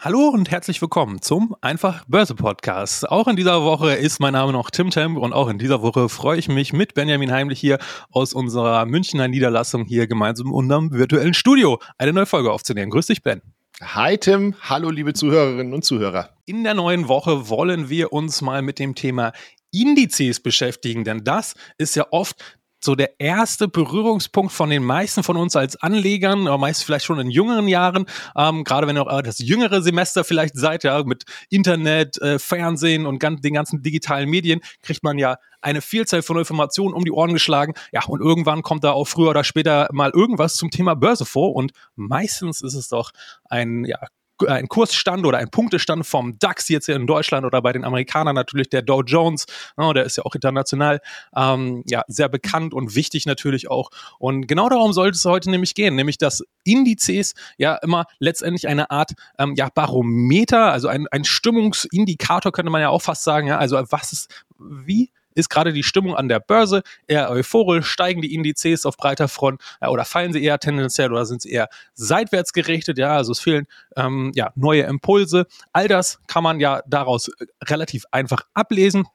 Hallo 0.00 0.28
und 0.28 0.48
herzlich 0.48 0.80
willkommen 0.80 1.20
zum 1.22 1.56
Einfach 1.60 2.04
Börse 2.06 2.36
Podcast. 2.36 3.08
Auch 3.08 3.26
in 3.26 3.34
dieser 3.34 3.64
Woche 3.64 3.94
ist 3.94 4.20
mein 4.20 4.34
Name 4.34 4.52
noch 4.52 4.70
Tim 4.70 4.90
Temp 4.90 5.18
und 5.18 5.32
auch 5.32 5.48
in 5.48 5.58
dieser 5.58 5.82
Woche 5.82 6.08
freue 6.08 6.38
ich 6.38 6.48
mich 6.48 6.72
mit 6.72 6.94
Benjamin 6.94 7.32
Heimlich 7.32 7.58
hier 7.58 7.78
aus 8.12 8.32
unserer 8.32 8.86
Münchner 8.86 9.26
Niederlassung 9.26 9.86
hier 9.86 10.06
gemeinsam 10.06 10.46
in 10.46 10.52
unserem 10.52 10.92
virtuellen 10.92 11.34
Studio 11.34 11.80
eine 11.98 12.12
neue 12.12 12.26
Folge 12.26 12.52
aufzunehmen. 12.52 12.92
Grüß 12.92 13.06
dich, 13.06 13.24
Ben. 13.24 13.42
Hi 13.82 14.16
Tim, 14.16 14.54
hallo 14.60 14.90
liebe 14.90 15.14
Zuhörerinnen 15.14 15.74
und 15.74 15.84
Zuhörer. 15.84 16.30
In 16.46 16.62
der 16.62 16.74
neuen 16.74 17.08
Woche 17.08 17.48
wollen 17.48 17.88
wir 17.88 18.12
uns 18.12 18.40
mal 18.40 18.62
mit 18.62 18.78
dem 18.78 18.94
Thema 18.94 19.32
Indizes 19.72 20.38
beschäftigen, 20.38 21.02
denn 21.02 21.24
das 21.24 21.56
ist 21.76 21.96
ja 21.96 22.06
oft 22.12 22.57
so 22.80 22.94
der 22.94 23.20
erste 23.20 23.68
Berührungspunkt 23.68 24.52
von 24.52 24.70
den 24.70 24.84
meisten 24.84 25.22
von 25.22 25.36
uns 25.36 25.56
als 25.56 25.76
Anlegern, 25.76 26.42
oder 26.42 26.58
meist 26.58 26.84
vielleicht 26.84 27.04
schon 27.04 27.18
in 27.20 27.30
jüngeren 27.30 27.68
Jahren, 27.68 28.06
ähm, 28.36 28.64
gerade 28.64 28.86
wenn 28.86 28.96
ihr 28.96 29.06
auch 29.06 29.22
das 29.22 29.38
jüngere 29.38 29.82
Semester 29.82 30.24
vielleicht 30.24 30.56
seid, 30.56 30.84
ja, 30.84 31.02
mit 31.02 31.24
Internet, 31.50 32.20
äh, 32.20 32.38
Fernsehen 32.38 33.06
und 33.06 33.18
ganz, 33.18 33.40
den 33.40 33.54
ganzen 33.54 33.82
digitalen 33.82 34.28
Medien, 34.28 34.60
kriegt 34.82 35.02
man 35.02 35.18
ja 35.18 35.38
eine 35.60 35.80
Vielzahl 35.80 36.22
von 36.22 36.38
Informationen 36.38 36.94
um 36.94 37.04
die 37.04 37.10
Ohren 37.10 37.32
geschlagen. 37.32 37.74
Ja, 37.92 38.04
und 38.06 38.20
irgendwann 38.20 38.62
kommt 38.62 38.84
da 38.84 38.92
auch 38.92 39.06
früher 39.06 39.30
oder 39.30 39.44
später 39.44 39.88
mal 39.92 40.10
irgendwas 40.10 40.54
zum 40.54 40.70
Thema 40.70 40.94
Börse 40.94 41.24
vor. 41.24 41.54
Und 41.54 41.72
meistens 41.96 42.62
ist 42.62 42.74
es 42.74 42.88
doch 42.88 43.10
ein 43.44 43.84
ja, 43.84 43.98
ein 44.46 44.68
Kursstand 44.68 45.26
oder 45.26 45.38
ein 45.38 45.50
Punktestand 45.50 46.06
vom 46.06 46.38
DAX 46.38 46.68
jetzt 46.68 46.86
hier 46.86 46.96
in 46.96 47.06
Deutschland 47.06 47.44
oder 47.44 47.62
bei 47.62 47.72
den 47.72 47.84
Amerikanern 47.84 48.34
natürlich 48.34 48.68
der 48.68 48.82
Dow 48.82 49.02
Jones, 49.02 49.46
oh, 49.76 49.92
der 49.92 50.04
ist 50.04 50.16
ja 50.16 50.24
auch 50.24 50.34
international 50.34 51.00
ähm, 51.36 51.82
ja 51.86 52.02
sehr 52.08 52.28
bekannt 52.28 52.74
und 52.74 52.94
wichtig 52.94 53.26
natürlich 53.26 53.70
auch. 53.70 53.90
Und 54.18 54.46
genau 54.46 54.68
darum 54.68 54.92
sollte 54.92 55.16
es 55.16 55.24
heute 55.24 55.50
nämlich 55.50 55.74
gehen, 55.74 55.94
nämlich 55.94 56.18
dass 56.18 56.44
Indizes 56.64 57.34
ja 57.56 57.76
immer 57.76 58.06
letztendlich 58.18 58.68
eine 58.68 58.90
Art 58.90 59.12
ähm, 59.38 59.54
ja 59.56 59.68
Barometer, 59.74 60.72
also 60.72 60.88
ein, 60.88 61.06
ein 61.10 61.24
Stimmungsindikator 61.24 62.52
könnte 62.52 62.70
man 62.70 62.80
ja 62.80 62.90
auch 62.90 63.02
fast 63.02 63.24
sagen, 63.24 63.46
ja, 63.46 63.58
also 63.58 63.78
was 63.90 64.12
ist 64.12 64.44
wie 64.58 65.10
ist 65.38 65.48
gerade 65.48 65.72
die 65.72 65.82
Stimmung 65.82 66.14
an 66.16 66.28
der 66.28 66.40
Börse 66.40 66.82
eher 67.06 67.30
euphorisch? 67.30 67.88
Steigen 67.88 68.22
die 68.22 68.34
Indizes 68.34 68.84
auf 68.86 68.96
breiter 68.96 69.28
Front 69.28 69.60
ja, 69.80 69.88
oder 69.88 70.04
fallen 70.04 70.32
sie 70.32 70.42
eher 70.42 70.58
tendenziell 70.58 71.12
oder 71.12 71.26
sind 71.26 71.42
sie 71.42 71.50
eher 71.50 71.68
seitwärts 71.94 72.52
gerichtet? 72.52 72.98
Ja, 72.98 73.16
also 73.16 73.32
es 73.32 73.40
fehlen 73.40 73.66
ähm, 73.96 74.32
ja, 74.34 74.52
neue 74.54 74.82
Impulse. 74.82 75.46
All 75.72 75.88
das 75.88 76.18
kann 76.26 76.42
man 76.42 76.60
ja 76.60 76.82
daraus 76.86 77.28
äh, 77.28 77.46
relativ 77.64 78.04
einfach 78.10 78.42
ablesen. 78.54 79.06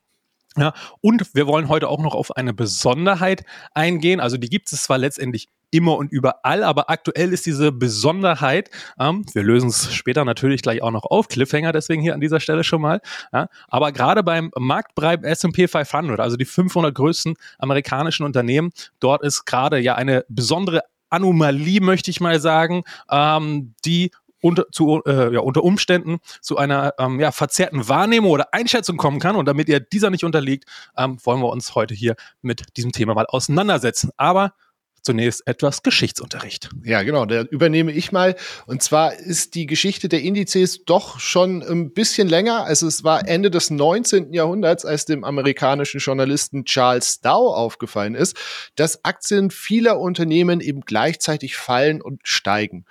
Ja, 0.58 0.74
und 1.02 1.34
wir 1.34 1.48
wollen 1.48 1.68
heute 1.68 1.88
auch 1.90 2.00
noch 2.00 2.14
auf 2.14 2.36
eine 2.36 2.54
Besonderheit 2.54 3.44
eingehen. 3.74 4.20
Also 4.20 4.38
die 4.38 4.50
gibt 4.50 4.72
es 4.72 4.84
zwar 4.84 4.98
letztendlich 4.98 5.50
immer 5.74 5.98
und 5.98 6.12
überall, 6.12 6.64
aber 6.64 6.90
aktuell 6.92 7.34
ist 7.34 7.48
diese 7.48 7.72
Besonderheit, 7.72 8.70
ähm, 9.00 9.26
wir 9.34 9.42
lösen 9.42 9.70
es 9.70 9.92
später 9.92 10.24
natürlich 10.24 10.62
gleich 10.62 10.84
auch 10.84 10.92
noch 10.92 11.06
auf, 11.06 11.28
Cliffhanger 11.28 11.72
deswegen 11.72 12.04
hier 12.04 12.14
an 12.14 12.22
dieser 12.22 12.40
Stelle 12.40 12.64
schon 12.64 12.82
mal, 12.82 13.02
ja, 13.34 13.48
aber 13.70 13.92
gerade 13.92 14.22
beim 14.22 14.52
Marktbreit 14.56 15.24
S&P 15.24 15.68
500, 15.68 16.20
also 16.20 16.38
die 16.38 16.46
500 16.46 16.94
größten 16.94 17.34
amerikanischen 17.58 18.24
Unternehmen, 18.24 18.72
dort 19.00 19.24
ist 19.24 19.46
gerade 19.46 19.80
ja 19.80 19.96
eine 19.96 20.24
besondere 20.30 20.84
Anomalie, 21.10 21.82
möchte 21.82 22.12
ich 22.12 22.22
mal 22.22 22.40
sagen, 22.40 22.84
ähm, 23.10 23.74
die 23.86 24.12
unter, 24.44 24.66
zu, 24.72 25.02
äh, 25.06 25.34
ja, 25.34 25.40
unter 25.40 25.64
Umständen 25.64 26.20
zu 26.42 26.58
einer 26.58 26.94
ähm, 27.00 27.20
ja, 27.20 27.32
verzerrten 27.32 27.88
Wahrnehmung 27.88 28.32
oder 28.32 28.54
Einschätzung 28.54 28.98
kommen 28.98 29.20
kann. 29.20 29.36
Und 29.36 29.48
damit 29.48 29.70
ihr 29.70 29.80
dieser 29.80 30.10
nicht 30.10 30.26
unterliegt, 30.26 30.66
ähm, 30.98 31.18
wollen 31.24 31.40
wir 31.42 31.50
uns 31.50 31.76
heute 31.76 31.94
hier 31.94 32.16
mit 32.42 32.78
diesem 32.78 32.92
Thema 32.92 33.14
mal 33.16 33.26
auseinandersetzen. 33.26 34.12
Aber 34.18 34.54
zunächst 35.02 35.46
etwas 35.48 35.84
Geschichtsunterricht. 35.84 36.70
Ja, 36.84 37.04
genau, 37.04 37.26
da 37.26 37.42
übernehme 37.42 37.92
ich 37.92 38.12
mal. 38.12 38.36
Und 38.66 38.82
zwar 38.82 39.14
ist 39.14 39.56
die 39.56 39.66
Geschichte 39.66 40.10
der 40.10 40.22
Indizes 40.22 40.86
doch 40.86 41.20
schon 41.20 41.62
ein 41.62 41.94
bisschen 41.94 42.28
länger. 42.28 42.64
Also 42.64 42.88
es 42.88 43.04
war 43.04 43.28
Ende 43.28 43.52
des 43.52 43.70
19. 43.70 44.34
Jahrhunderts, 44.34 44.86
als 44.86 45.06
dem 45.06 45.24
amerikanischen 45.24 46.00
Journalisten 46.00 46.66
Charles 46.66 47.22
Dow 47.22 47.54
aufgefallen 47.54 48.16
ist, 48.16 48.38
dass 48.76 49.04
Aktien 49.04 49.52
vieler 49.52 50.00
Unternehmen 50.00 50.62
eben 50.62 50.82
gleichzeitig 50.82 51.58
fallen 51.58 52.02
und 52.02 52.22
steigen. 52.24 52.86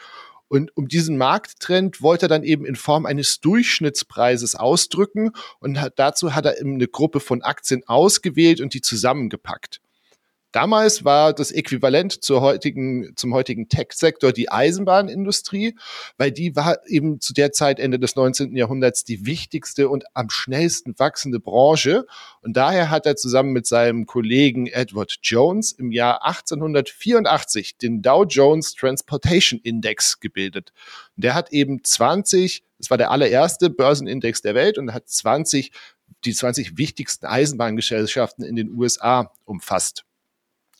Und 0.53 0.77
um 0.77 0.87
diesen 0.87 1.17
Markttrend 1.17 2.03
wollte 2.03 2.27
er 2.27 2.29
dann 2.29 2.43
eben 2.43 2.67
in 2.67 2.77
Form 2.77 3.07
eines 3.07 3.41
Durchschnittspreises 3.41 4.55
ausdrücken 4.55 5.31
und 5.61 5.81
hat, 5.81 5.95
dazu 5.99 6.35
hat 6.35 6.45
er 6.45 6.61
eben 6.61 6.75
eine 6.75 6.89
Gruppe 6.89 7.21
von 7.21 7.41
Aktien 7.41 7.85
ausgewählt 7.87 8.61
und 8.61 8.75
die 8.75 8.83
zusammengepackt. 8.83 9.81
Damals 10.53 11.03
war 11.05 11.33
das 11.33 11.51
Äquivalent 11.51 12.23
zur 12.23 12.43
heutigen, 12.43 13.15
zum 13.17 13.33
heutigen 13.33 13.71
Tech-Sektor 13.71 14.33
die 14.33 14.51
Eisenbahnindustrie, 14.51 15.75
weil 16.19 16.31
die 16.31 16.55
war 16.55 16.77
eben 16.87 17.21
zu 17.21 17.33
der 17.33 17.53
Zeit 17.53 17.81
Ende 17.81 17.99
des 17.99 18.17
19. 18.17 18.55
Jahrhunderts 18.55 19.05
die 19.05 19.25
wichtigste 19.25 19.89
und 19.89 20.05
am 20.13 20.29
schnellsten 20.29 20.99
wachsende 20.99 21.41
Branche. 21.41 22.05
Und 22.43 22.55
daher 22.57 22.91
hat 22.91 23.07
er 23.07 23.17
zusammen 23.17 23.53
mit 23.53 23.67
seinem 23.67 24.05
Kollegen 24.05 24.67
Edward 24.67 25.17
Jones 25.23 25.73
im 25.73 25.91
Jahr 25.91 26.23
1884 26.27 27.79
den 27.79 28.03
Dow 28.03 28.25
Jones 28.25 28.75
Transportation 28.75 29.59
Index 29.63 30.21
gebildet. 30.21 30.73
Und 31.17 31.25
der 31.25 31.35
hat 31.35 31.51
eben 31.53 31.83
20, 31.83 32.63
das 32.79 32.91
war 32.91 32.99
der 32.99 33.11
allererste 33.11 33.71
Börsenindex 33.71 34.43
der 34.43 34.55
Welt 34.55 34.77
und 34.77 34.93
hat 34.93 35.09
20 35.09 35.73
die 36.25 36.35
20 36.35 36.77
wichtigsten 36.77 37.27
Eisenbahngesellschaften 37.27 38.45
in 38.45 38.55
den 38.55 38.71
USA 38.71 39.33
umfasst. 39.45 40.05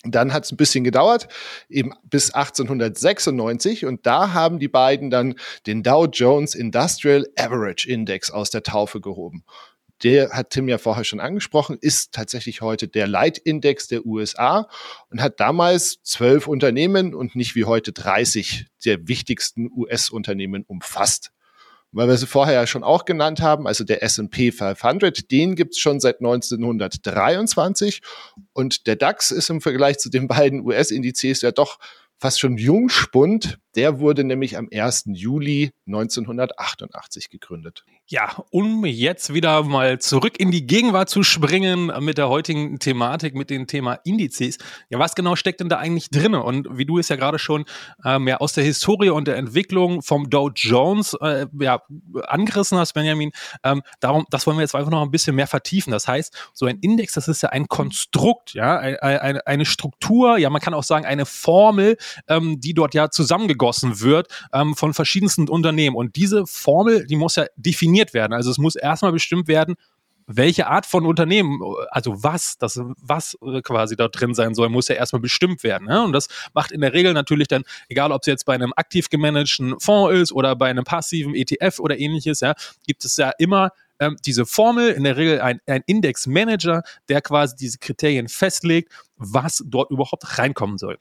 Dann 0.05 0.33
hat 0.33 0.45
es 0.45 0.53
ein 0.53 0.57
bisschen 0.57 0.83
gedauert, 0.83 1.29
eben 1.69 1.93
bis 2.03 2.33
1896. 2.33 3.85
Und 3.85 4.05
da 4.05 4.33
haben 4.33 4.59
die 4.59 4.69
beiden 4.69 5.11
dann 5.11 5.37
den 5.67 5.83
Dow 5.83 6.07
Jones 6.07 6.55
Industrial 6.55 7.27
Average 7.37 7.89
Index 7.89 8.31
aus 8.31 8.51
der 8.51 8.63
Taufe 8.65 9.01
gehoben. 9.01 9.45
Der 10.03 10.31
hat 10.31 10.51
Tim 10.51 10.69
ja 10.69 10.79
vorher 10.79 11.05
schon 11.05 11.21
angesprochen, 11.21 11.79
ist 11.81 12.13
tatsächlich 12.13 12.61
heute 12.61 12.89
der 12.89 13.07
Leitindex 13.07 13.87
der 13.87 14.05
USA 14.05 14.69
und 15.11 15.23
hat 15.23 15.39
damals 15.39 16.03
zwölf 16.03 16.49
Unternehmen 16.49 17.15
und 17.15 17.37
nicht 17.37 17.55
wie 17.55 17.65
heute 17.65 17.93
30 17.93 18.67
der 18.85 19.07
wichtigsten 19.07 19.71
US-Unternehmen 19.73 20.65
umfasst 20.67 21.31
weil 21.93 22.09
wir 22.09 22.17
sie 22.17 22.27
vorher 22.27 22.55
ja 22.55 22.67
schon 22.67 22.83
auch 22.83 23.05
genannt 23.05 23.41
haben, 23.41 23.67
also 23.67 23.85
der 23.85 24.03
S&P 24.03 24.51
500, 24.51 25.31
den 25.31 25.55
gibt's 25.55 25.79
schon 25.79 26.01
seit 26.01 26.21
1923 26.21 28.01
und 28.53 28.87
der 28.87 28.97
DAX 28.97 29.31
ist 29.31 29.51
im 29.51 29.61
Vergleich 29.61 29.99
zu 29.99 30.11
den 30.11 30.27
beiden 30.27 30.63
US-Indizes 30.63 31.43
ja 31.43 31.53
doch 31.53 31.79
fast 32.23 32.39
schon 32.39 32.57
Jungspund. 32.57 33.59
Der 33.75 33.99
wurde 33.99 34.23
nämlich 34.23 34.57
am 34.57 34.69
1. 34.73 35.05
Juli 35.09 35.73
1988 35.87 37.31
gegründet. 37.31 37.85
Ja, 38.13 38.45
um 38.51 38.85
jetzt 38.85 39.33
wieder 39.33 39.63
mal 39.63 39.99
zurück 39.99 40.39
in 40.39 40.51
die 40.51 40.67
Gegenwart 40.67 41.09
zu 41.09 41.23
springen 41.23 41.91
mit 42.01 42.19
der 42.19 42.29
heutigen 42.29 42.79
Thematik, 42.79 43.35
mit 43.35 43.49
dem 43.49 43.67
Thema 43.67 43.95
Indizes. 44.05 44.59
Ja, 44.91 44.99
was 44.99 45.15
genau 45.15 45.35
steckt 45.35 45.61
denn 45.61 45.71
da 45.71 45.79
eigentlich 45.79 46.11
drin? 46.11 46.35
Und 46.35 46.69
wie 46.77 46.85
du 46.85 46.99
es 46.99 47.09
ja 47.09 47.17
gerade 47.17 47.39
schon 47.39 47.65
ähm, 48.05 48.29
ja, 48.29 48.37
aus 48.37 48.53
der 48.53 48.65
Historie 48.65 49.09
und 49.09 49.29
der 49.29 49.39
Entwicklung 49.39 50.03
vom 50.03 50.29
Dow 50.29 50.51
Jones 50.55 51.17
äh, 51.23 51.47
ja, 51.59 51.81
angerissen 52.27 52.77
hast, 52.77 52.93
Benjamin, 52.93 53.31
ähm, 53.65 53.81
darum, 54.01 54.27
das 54.29 54.47
wollen 54.47 54.59
wir 54.59 54.63
jetzt 54.63 54.75
einfach 54.75 54.91
noch 54.91 55.01
ein 55.01 55.11
bisschen 55.11 55.35
mehr 55.35 55.47
vertiefen. 55.47 55.91
Das 55.91 56.07
heißt, 56.07 56.51
so 56.53 56.67
ein 56.67 56.81
Index, 56.83 57.15
das 57.15 57.29
ist 57.29 57.43
ja 57.43 57.49
ein 57.49 57.67
Konstrukt, 57.67 58.53
ja, 58.53 58.77
eine, 58.77 59.47
eine 59.47 59.65
Struktur, 59.65 60.37
ja, 60.37 60.51
man 60.51 60.61
kann 60.61 60.75
auch 60.75 60.85
sagen, 60.85 61.07
eine 61.07 61.25
Formel, 61.25 61.97
ähm, 62.29 62.61
die 62.61 62.75
dort 62.75 62.93
ja 62.93 63.09
zusammengegossen 63.09 64.01
wird 64.01 64.29
ähm, 64.53 64.77
von 64.77 64.93
verschiedensten 64.93 65.49
Unternehmen. 65.49 65.97
Und 65.97 66.17
diese 66.17 66.45
Formel, 66.47 67.07
die 67.07 67.17
muss 67.17 67.37
ja 67.37 67.47
definiert 67.57 68.02
definiert 68.03 68.15
werden. 68.15 68.33
Also 68.33 68.51
es 68.51 68.59
muss 68.59 68.77
erstmal 68.77 69.13
bestimmt 69.13 69.49
werden, 69.49 69.77
welche 70.27 70.69
Art 70.69 70.87
von 70.87 71.05
Unternehmen, 71.05 71.61
also 71.91 72.23
was, 72.23 72.57
das, 72.57 72.81
was 73.01 73.37
quasi 73.65 73.97
da 73.97 74.09
drin 74.09 74.35
sein 74.35 74.55
soll, 74.55 74.69
muss 74.69 74.89
ja 74.89 74.95
erstmal 74.95 75.21
bestimmt 75.21 75.65
werden. 75.65 75.89
Ne? 75.89 76.03
Und 76.03 76.13
das 76.13 76.29
macht 76.55 76.71
in 76.71 76.81
der 76.81 76.93
Regel 76.93 77.13
natürlich 77.13 77.49
dann, 77.49 77.65
egal 77.89 78.13
ob 78.13 78.23
es 78.23 78.27
jetzt 78.27 78.47
bei 78.47 78.55
einem 78.55 78.73
aktiv 78.77 79.09
gemanagten 79.11 79.79
Fonds 79.81 80.15
ist 80.15 80.33
oder 80.33 80.55
bei 80.55 80.71
einem 80.71 80.85
passiven 80.85 81.35
ETF 81.35 81.81
oder 81.81 81.99
ähnliches, 81.99 82.41
ja, 82.41 82.55
gibt 82.87 83.05
es 83.05 83.17
ja 83.17 83.33
immer 83.39 83.71
ähm, 83.99 84.17
diese 84.25 84.47
Formel, 84.47 84.91
in 84.91 85.03
der 85.05 85.17
Regel 85.17 85.41
ein, 85.41 85.61
ein 85.67 85.83
Indexmanager, 85.87 86.83
der 87.09 87.21
quasi 87.21 87.57
diese 87.57 87.79
Kriterien 87.79 88.29
festlegt, 88.29 88.93
was 89.17 89.63
dort 89.67 89.91
überhaupt 89.91 90.39
reinkommen 90.39 90.79
soll. 90.79 90.99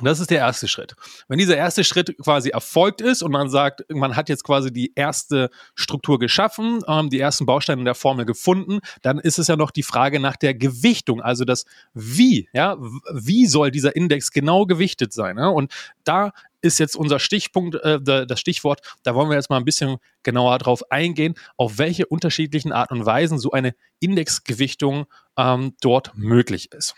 Und 0.00 0.06
das 0.06 0.18
ist 0.18 0.30
der 0.30 0.38
erste 0.38 0.66
Schritt. 0.66 0.94
Wenn 1.28 1.38
dieser 1.38 1.56
erste 1.56 1.84
Schritt 1.84 2.16
quasi 2.18 2.48
erfolgt 2.48 3.02
ist 3.02 3.22
und 3.22 3.32
man 3.32 3.50
sagt, 3.50 3.84
man 3.90 4.16
hat 4.16 4.28
jetzt 4.28 4.44
quasi 4.44 4.72
die 4.72 4.92
erste 4.94 5.50
Struktur 5.74 6.18
geschaffen, 6.18 6.80
ähm, 6.88 7.10
die 7.10 7.20
ersten 7.20 7.44
Bausteine 7.44 7.80
in 7.80 7.84
der 7.84 7.94
Formel 7.94 8.24
gefunden, 8.24 8.80
dann 9.02 9.18
ist 9.18 9.38
es 9.38 9.48
ja 9.48 9.56
noch 9.56 9.70
die 9.70 9.82
Frage 9.82 10.18
nach 10.18 10.36
der 10.36 10.54
Gewichtung, 10.54 11.20
also 11.20 11.44
das 11.44 11.64
Wie, 11.92 12.48
ja, 12.52 12.76
wie 13.12 13.46
soll 13.46 13.70
dieser 13.70 13.94
Index 13.94 14.32
genau 14.32 14.64
gewichtet 14.64 15.12
sein? 15.12 15.36
Ja? 15.36 15.48
Und 15.48 15.72
da 16.04 16.32
ist 16.62 16.78
jetzt 16.78 16.96
unser 16.96 17.18
Stichpunkt, 17.18 17.74
äh, 17.76 18.00
das 18.00 18.40
Stichwort, 18.40 18.80
da 19.02 19.14
wollen 19.14 19.28
wir 19.28 19.36
jetzt 19.36 19.50
mal 19.50 19.56
ein 19.56 19.64
bisschen 19.64 19.96
genauer 20.22 20.58
drauf 20.58 20.90
eingehen, 20.90 21.34
auf 21.56 21.78
welche 21.78 22.06
unterschiedlichen 22.06 22.72
Art 22.72 22.90
und 22.90 23.04
Weisen 23.04 23.38
so 23.38 23.50
eine 23.50 23.74
Indexgewichtung 23.98 25.06
ähm, 25.36 25.74
dort 25.80 26.12
möglich 26.16 26.72
ist. 26.72 26.94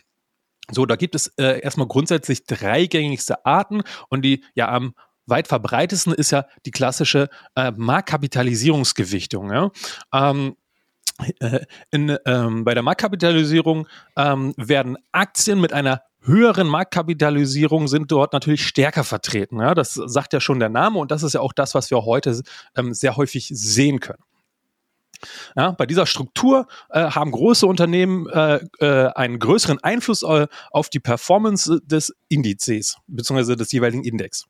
So, 0.70 0.86
da 0.86 0.96
gibt 0.96 1.14
es 1.14 1.28
äh, 1.38 1.60
erstmal 1.60 1.88
grundsätzlich 1.88 2.44
drei 2.44 2.86
gängigste 2.86 3.44
Arten 3.44 3.82
und 4.08 4.22
die 4.22 4.44
ja 4.54 4.68
am 4.68 4.94
weit 5.26 5.48
verbreitesten 5.48 6.12
ist 6.12 6.30
ja 6.30 6.46
die 6.66 6.70
klassische 6.70 7.28
äh, 7.54 7.72
Marktkapitalisierungsgewichtung. 7.76 9.52
Ja? 9.52 9.70
Ähm, 10.12 10.56
äh, 11.40 11.60
in, 11.90 12.16
ähm, 12.26 12.64
bei 12.64 12.74
der 12.74 12.82
Marktkapitalisierung 12.82 13.86
ähm, 14.16 14.54
werden 14.56 14.96
Aktien 15.12 15.60
mit 15.60 15.72
einer 15.72 16.02
höheren 16.24 16.68
Marktkapitalisierung 16.68 17.88
sind 17.88 18.12
dort 18.12 18.32
natürlich 18.32 18.66
stärker 18.66 19.04
vertreten. 19.04 19.60
Ja? 19.60 19.74
Das 19.74 19.94
sagt 19.94 20.32
ja 20.32 20.40
schon 20.40 20.60
der 20.60 20.68
Name 20.68 20.98
und 20.98 21.10
das 21.10 21.22
ist 21.22 21.34
ja 21.34 21.40
auch 21.40 21.52
das, 21.52 21.74
was 21.74 21.90
wir 21.90 22.04
heute 22.04 22.42
ähm, 22.76 22.94
sehr 22.94 23.16
häufig 23.16 23.50
sehen 23.52 24.00
können. 24.00 24.22
Ja, 25.56 25.70
bei 25.70 25.86
dieser 25.86 26.06
Struktur 26.06 26.66
äh, 26.90 27.10
haben 27.10 27.30
große 27.30 27.66
Unternehmen 27.66 28.28
äh, 28.28 28.60
äh, 28.80 29.12
einen 29.14 29.38
größeren 29.38 29.78
Einfluss 29.82 30.22
äh, 30.22 30.48
auf 30.70 30.88
die 30.88 31.00
Performance 31.00 31.80
des 31.84 32.14
Indizes 32.28 32.96
bzw. 33.06 33.56
des 33.56 33.70
jeweiligen 33.72 34.04
Index. 34.04 34.46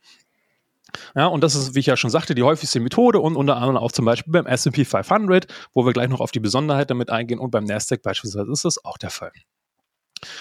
Ja, 1.14 1.26
und 1.26 1.42
das 1.42 1.54
ist, 1.54 1.74
wie 1.74 1.80
ich 1.80 1.86
ja 1.86 1.96
schon 1.96 2.10
sagte, 2.10 2.34
die 2.34 2.42
häufigste 2.42 2.80
Methode 2.80 3.20
und 3.20 3.36
unter 3.36 3.56
anderem 3.56 3.76
auch 3.76 3.92
zum 3.92 4.04
Beispiel 4.04 4.32
beim 4.32 4.46
S&P 4.46 4.84
500, 4.84 5.46
wo 5.72 5.86
wir 5.86 5.92
gleich 5.92 6.08
noch 6.08 6.20
auf 6.20 6.32
die 6.32 6.40
Besonderheit 6.40 6.90
damit 6.90 7.10
eingehen 7.10 7.38
und 7.38 7.50
beim 7.50 7.64
Nasdaq 7.64 8.02
beispielsweise 8.02 8.50
ist 8.52 8.64
das 8.64 8.84
auch 8.84 8.98
der 8.98 9.10
Fall. 9.10 9.32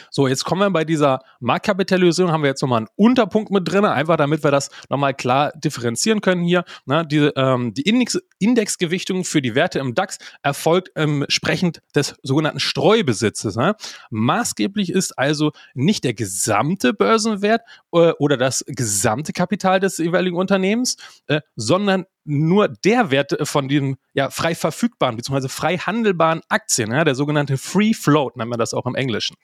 So, 0.10 0.28
jetzt 0.28 0.44
kommen 0.46 0.62
wir 0.62 0.70
bei 0.70 0.86
dieser 0.86 1.20
Marktkapitalisierung, 1.40 2.32
haben 2.32 2.44
wir 2.44 2.50
jetzt 2.50 2.62
nochmal 2.62 2.80
einen 2.80 2.88
Unterpunkt 2.96 3.52
mit 3.52 3.68
drin, 3.68 3.86
einfach 3.86 4.18
damit 4.18 4.44
wir 4.44 4.52
das 4.52 4.70
nochmal 4.90 5.14
klar 5.14 5.52
differenzieren 5.56 6.22
können 6.22 6.44
hier. 6.44 6.64
Ne, 6.86 7.06
die 7.06 7.18
ähm, 7.36 7.74
die 7.74 7.84
Index 7.84 8.20
Indexgewichtung 8.40 9.24
für 9.24 9.42
die 9.42 9.56
Werte 9.56 9.80
im 9.80 9.94
DAX 9.94 10.18
erfolgt 10.42 10.92
entsprechend 10.96 11.82
des 11.96 12.16
sogenannten 12.24 12.60
Streubesitzes. 12.60 13.56
Ne? 13.56 13.76
Maßgeblich 14.10 14.92
ist 14.92 15.18
also 15.18 15.52
nicht 15.74 16.04
der 16.04 16.14
gesamte 16.14 16.94
Börsenwert 16.94 17.62
äh, 17.94 18.12
oder 18.20 18.38
das 18.38 18.64
gesamte 18.68 19.34
Kapital 19.34 19.80
des 19.80 19.98
jeweiligen 19.98 20.38
Unternehmens, 20.38 20.98
äh, 21.28 21.42
sondern 21.56 22.06
nur 22.24 22.68
der 22.68 23.12
Wert 23.12 23.36
von 23.48 23.68
den 23.68 23.98
ja, 24.14 24.30
frei 24.30 24.56
verfügbaren 24.56 25.18
bzw. 25.18 25.48
frei 25.48 25.78
handelbaren 25.78 26.42
Aktien, 26.50 26.92
ja, 26.92 27.04
der 27.04 27.16
sogenannte 27.16 27.58
Free 27.58 27.94
Float 27.94 28.38
nennt 28.38 28.50
man 28.50 28.60
das 28.60 28.74
auch 28.74 28.86
im 28.86 28.96
Englischen. 28.96 29.36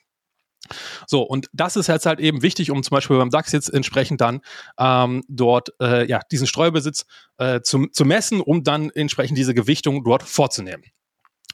So, 1.06 1.22
und 1.22 1.48
das 1.52 1.76
ist 1.76 1.86
jetzt 1.88 2.06
halt 2.06 2.20
eben 2.20 2.42
wichtig, 2.42 2.70
um 2.70 2.82
zum 2.82 2.94
Beispiel 2.94 3.18
beim 3.18 3.30
DAX 3.30 3.52
jetzt 3.52 3.72
entsprechend 3.72 4.20
dann 4.20 4.40
ähm, 4.78 5.24
dort 5.28 5.70
äh, 5.80 6.08
ja, 6.08 6.20
diesen 6.30 6.46
Streubesitz 6.46 7.06
äh, 7.38 7.60
zu, 7.60 7.86
zu 7.86 8.04
messen, 8.04 8.40
um 8.40 8.62
dann 8.62 8.90
entsprechend 8.90 9.38
diese 9.38 9.54
Gewichtung 9.54 10.04
dort 10.04 10.22
vorzunehmen. 10.22 10.84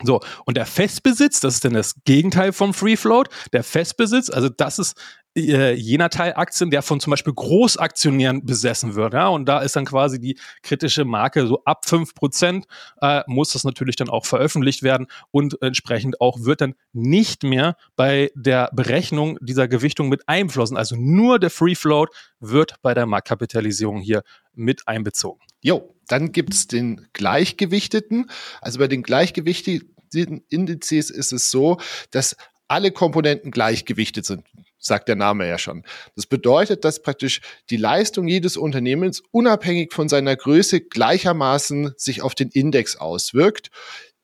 So, 0.03 0.21
und 0.45 0.57
der 0.57 0.67
Festbesitz, 0.67 1.41
das 1.41 1.55
ist 1.55 1.65
dann 1.65 1.75
das 1.75 1.95
Gegenteil 2.05 2.53
vom 2.53 2.75
Free 2.75 2.97
Float. 2.97 3.29
Der 3.53 3.63
Festbesitz, 3.63 4.29
also 4.29 4.49
das 4.49 4.79
ist 4.79 4.97
äh, 5.37 5.75
jener 5.75 6.11
Teil 6.11 6.35
Aktien, 6.37 6.71
der 6.71 6.83
von 6.83 7.01
zum 7.01 7.11
Beispiel 7.11 7.33
Großaktionären 7.33 8.45
besessen 8.45 8.95
wird. 8.95 9.15
Ja? 9.15 9.29
Und 9.29 9.47
da 9.47 9.61
ist 9.61 9.77
dann 9.77 9.85
quasi 9.85 10.21
die 10.21 10.39
kritische 10.63 11.05
Marke 11.05 11.47
so 11.47 11.63
ab 11.65 11.85
5% 11.87 12.65
äh, 13.01 13.23
muss 13.27 13.53
das 13.53 13.65
natürlich 13.65 13.97
dann 13.97 14.09
auch 14.09 14.27
veröffentlicht 14.27 14.83
werden 14.83 15.07
und 15.31 15.61
entsprechend 15.63 16.21
auch 16.21 16.41
wird 16.41 16.61
dann 16.61 16.75
nicht 16.93 17.43
mehr 17.43 17.77
bei 17.97 18.31
der 18.35 18.71
Berechnung 18.73 19.39
dieser 19.41 19.69
Gewichtung 19.69 20.09
mit 20.09 20.29
einflossen. 20.29 20.77
Also 20.77 20.97
nur 20.97 21.39
der 21.39 21.51
Free 21.51 21.75
Float 21.75 22.11
wird 22.41 22.77
bei 22.83 22.95
der 22.95 23.07
Marktkapitalisierung 23.07 24.01
hier 24.01 24.23
mit 24.55 24.87
einbezogen. 24.87 25.41
Jo, 25.61 25.95
dann 26.07 26.33
gibt 26.33 26.55
es 26.55 26.67
den 26.69 27.09
gleichgewichteten. 27.13 28.31
Also 28.61 28.79
bei 28.79 28.89
den 28.89 29.03
gleichgewichteten 29.03 30.45
Indizes 30.49 31.11
ist 31.11 31.33
es 31.33 31.51
so, 31.51 31.79
dass 32.11 32.37
alle 32.69 32.93
Komponenten 32.93 33.51
gleichgewichtet 33.51 34.25
sind 34.25 34.45
sagt 34.85 35.09
der 35.09 35.17
Name 35.17 35.49
ja 35.49 35.59
schon. 35.59 35.83
Das 36.15 36.27
bedeutet, 36.27 36.85
dass 36.85 37.03
praktisch 37.03 37.41
die 37.71 37.77
Leistung 37.77 38.29
jedes 38.29 38.57
Unternehmens 38.57 39.23
unabhängig 39.31 39.93
von 39.93 40.09
seiner 40.09 40.37
Größe 40.37 40.83
gleichermaßen 40.83 41.95
sich 41.97 42.23
auf 42.23 42.35
den 42.35 42.51
Index 42.51 42.97
auswirkt. 42.97 43.71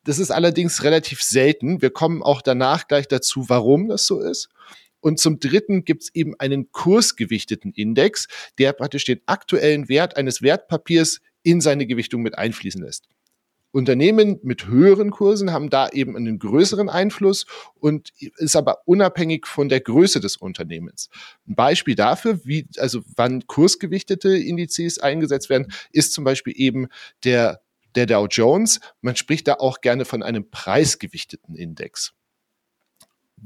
Das 0.04 0.18
ist 0.18 0.30
allerdings 0.30 0.82
relativ 0.84 1.22
selten. 1.22 1.82
Wir 1.82 1.90
kommen 1.90 2.22
auch 2.22 2.42
danach 2.42 2.88
gleich 2.88 3.08
dazu, 3.08 3.48
warum 3.48 3.88
das 3.88 4.06
so 4.06 4.20
ist. 4.20 4.48
Und 5.00 5.18
zum 5.18 5.40
Dritten 5.40 5.84
gibt 5.84 6.02
es 6.02 6.14
eben 6.14 6.34
einen 6.38 6.72
kursgewichteten 6.72 7.72
Index, 7.72 8.28
der 8.58 8.74
praktisch 8.74 9.04
den 9.04 9.20
aktuellen 9.24 9.88
Wert 9.88 10.18
eines 10.18 10.42
Wertpapiers 10.42 11.20
in 11.42 11.62
seine 11.62 11.86
Gewichtung 11.86 12.20
mit 12.20 12.36
einfließen 12.36 12.82
lässt. 12.82 13.08
Unternehmen 13.72 14.40
mit 14.42 14.66
höheren 14.66 15.10
Kursen 15.10 15.52
haben 15.52 15.70
da 15.70 15.88
eben 15.88 16.16
einen 16.16 16.38
größeren 16.38 16.88
Einfluss 16.88 17.46
und 17.74 18.10
ist 18.18 18.56
aber 18.56 18.78
unabhängig 18.86 19.46
von 19.46 19.68
der 19.68 19.80
Größe 19.80 20.20
des 20.20 20.36
Unternehmens. 20.36 21.08
Ein 21.46 21.54
Beispiel 21.54 21.94
dafür, 21.94 22.44
wie, 22.44 22.66
also 22.78 23.02
wann 23.16 23.46
kursgewichtete 23.46 24.36
Indizes 24.36 24.98
eingesetzt 24.98 25.50
werden, 25.50 25.72
ist 25.92 26.12
zum 26.12 26.24
Beispiel 26.24 26.54
eben 26.56 26.88
der, 27.24 27.60
der 27.94 28.06
Dow 28.06 28.26
Jones. 28.26 28.80
Man 29.00 29.16
spricht 29.16 29.46
da 29.46 29.54
auch 29.54 29.80
gerne 29.80 30.04
von 30.04 30.22
einem 30.22 30.50
preisgewichteten 30.50 31.54
Index 31.54 32.14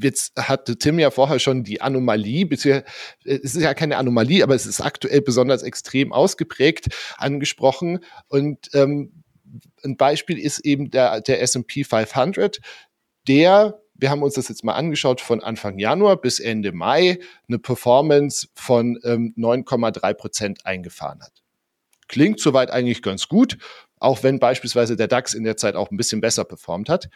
jetzt 0.01 0.33
hatte 0.37 0.77
Tim 0.77 0.99
ja 0.99 1.11
vorher 1.11 1.39
schon 1.39 1.65
die 1.65 1.81
Anomalie, 1.81 2.47
beziehungsweise 2.47 2.85
es 3.25 3.55
ist 3.55 3.63
ja 3.63 3.75
keine 3.75 3.97
Anomalie, 3.97 4.43
aber 4.43 4.55
es 4.55 4.67
ist 4.67 4.81
aktuell 4.81 5.23
besonders 5.23 5.63
extrem 5.63 6.13
ausgeprägt 6.13 6.89
angesprochen. 7.17 8.01
Und 8.29 8.71
ähm, 8.75 9.24
ein 9.85 9.97
Beispiel 9.97 10.39
ist 10.39 10.61
eben 10.61 10.91
der, 10.91 11.21
der 11.21 11.43
S&P 11.43 11.85
500, 11.85 12.61
der 13.27 13.81
wir 13.97 14.11
haben 14.11 14.23
uns 14.23 14.35
das 14.35 14.49
jetzt 14.49 14.65
mal 14.65 14.75
angeschaut, 14.75 15.21
von 15.21 15.43
Anfang 15.43 15.79
Januar 15.79 16.21
bis 16.21 16.41
Ende 16.41 16.73
Mai 16.73 17.19
eine 17.49 17.59
Performance 17.59 18.49
von 18.55 18.99
ähm, 19.05 19.35
9,3 19.37 20.15
Prozent 20.15 20.67
eingefahren 20.67 21.23
hat. 21.23 21.43
Klingt 22.09 22.41
soweit 22.41 22.71
eigentlich 22.71 23.03
ganz 23.03 23.29
gut, 23.29 23.57
auch 23.99 24.23
wenn 24.23 24.39
beispielsweise 24.39 24.97
der 24.97 25.09
DAX 25.09 25.33
in 25.33 25.45
der 25.45 25.57
Zeit 25.57 25.77
auch 25.77 25.91
ein 25.91 25.97
bisschen 25.97 26.21
besser 26.21 26.45
performt 26.45 26.89
hat. 26.89 27.09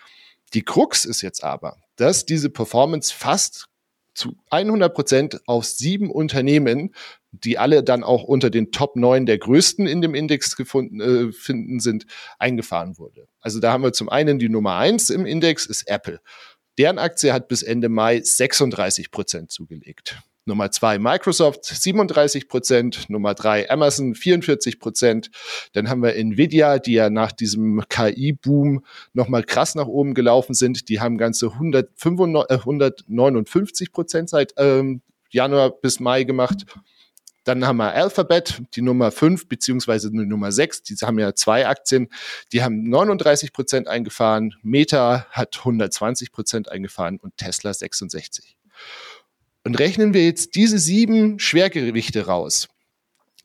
Die 0.55 0.63
Krux 0.63 1.05
ist 1.05 1.21
jetzt 1.21 1.45
aber, 1.45 1.77
dass 1.97 2.25
diese 2.25 2.49
Performance 2.49 3.13
fast 3.13 3.67
zu 4.19 4.37
100 4.51 4.93
Prozent 4.95 5.41
auf 5.47 5.65
sieben 5.65 6.11
Unternehmen 6.11 6.93
die 7.33 7.59
alle 7.59 7.83
dann 7.83 8.05
auch 8.05 8.25
unter 8.25 8.51
den 8.51 8.73
Top 8.73 8.97
9 8.97 9.27
der 9.27 9.39
größten 9.39 9.87
in 9.87 10.01
dem 10.01 10.15
Index 10.15 10.57
gefunden 10.57 11.01
äh, 11.01 11.33
finden 11.33 11.81
sind, 11.81 12.07
eingefahren 12.39 12.99
wurde. 12.99 13.29
Also 13.41 13.61
da 13.61 13.73
haben 13.73 13.83
wir 13.83 13.93
zum 13.93 14.09
einen 14.09 14.39
die 14.39 14.49
Nummer 14.49 14.77
1 14.77 15.11
im 15.11 15.27
Index 15.27 15.67
ist 15.67 15.89
Apple. 15.89 16.21
Deren 16.79 16.99
Aktie 16.99 17.33
hat 17.33 17.49
bis 17.49 17.63
Ende 17.63 17.89
Mai 17.89 18.21
36 18.23 19.11
Prozent 19.11 19.51
zugelegt. 19.51 20.19
Nummer 20.49 20.71
zwei 20.73 20.99
Microsoft 20.99 21.65
37 21.67 22.49
Prozent, 22.49 23.09
Nummer 23.09 23.35
drei 23.35 23.71
Amazon 23.71 24.15
44 24.15 24.81
Prozent. 24.81 25.31
Dann 25.75 25.89
haben 25.89 26.03
wir 26.03 26.17
Nvidia, 26.17 26.79
die 26.79 26.95
ja 26.95 27.11
nach 27.11 27.31
diesem 27.31 27.85
KI-Boom 27.89 28.85
nochmal 29.13 29.45
krass 29.45 29.77
nach 29.77 29.87
oben 29.87 30.15
gelaufen 30.15 30.55
sind. 30.55 30.89
Die 30.89 31.01
haben 31.01 31.19
ganze 31.19 31.53
159, 31.53 32.51
äh, 32.51 32.59
159 32.59 33.93
Prozent 33.93 34.31
seit 34.31 34.55
ähm, 34.57 35.03
Januar 35.31 35.71
bis 35.71 36.01
Mai 36.01 36.25
gemacht. 36.25 36.65
Dann 37.45 37.67
haben 37.67 37.79
wir 37.79 37.95
Alphabet, 37.95 38.63
die 38.75 38.83
Nummer 38.83 39.11
5 39.11 39.49
beziehungsweise 39.49 40.11
die 40.11 40.19
Nummer 40.19 40.53
6. 40.53 40.83
Die 40.83 40.95
haben 40.97 41.19
ja 41.19 41.35
zwei 41.35 41.67
Aktien. 41.67 42.09
Die 42.53 42.63
haben 42.63 42.89
39 42.89 43.53
Prozent 43.53 43.89
eingefahren. 43.89 44.55
Meta 44.63 45.27
hat 45.31 45.57
120 45.59 46.33
Prozent 46.33 46.71
eingefahren 46.71 47.19
und 47.19 47.37
Tesla 47.37 47.73
66. 47.73 48.59
Und 49.69 49.75
rechnen 49.75 50.15
wir 50.15 50.25
jetzt 50.25 50.55
diese 50.55 50.79
sieben 50.79 51.39
Schwergewichte 51.39 52.25
raus, 52.25 52.69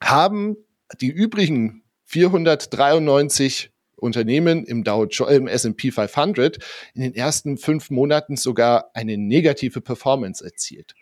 haben 0.02 0.56
die 1.02 1.10
übrigen 1.10 1.84
493 2.06 3.72
Unternehmen 3.98 4.64
im 4.64 4.86
im 4.86 5.48
S&P 5.48 5.92
500 5.92 6.60
in 6.94 7.02
den 7.02 7.14
ersten 7.14 7.58
fünf 7.58 7.90
Monaten 7.90 8.38
sogar 8.38 8.92
eine 8.94 9.18
negative 9.18 9.82
Performance 9.82 10.42
erzielt. 10.42 10.96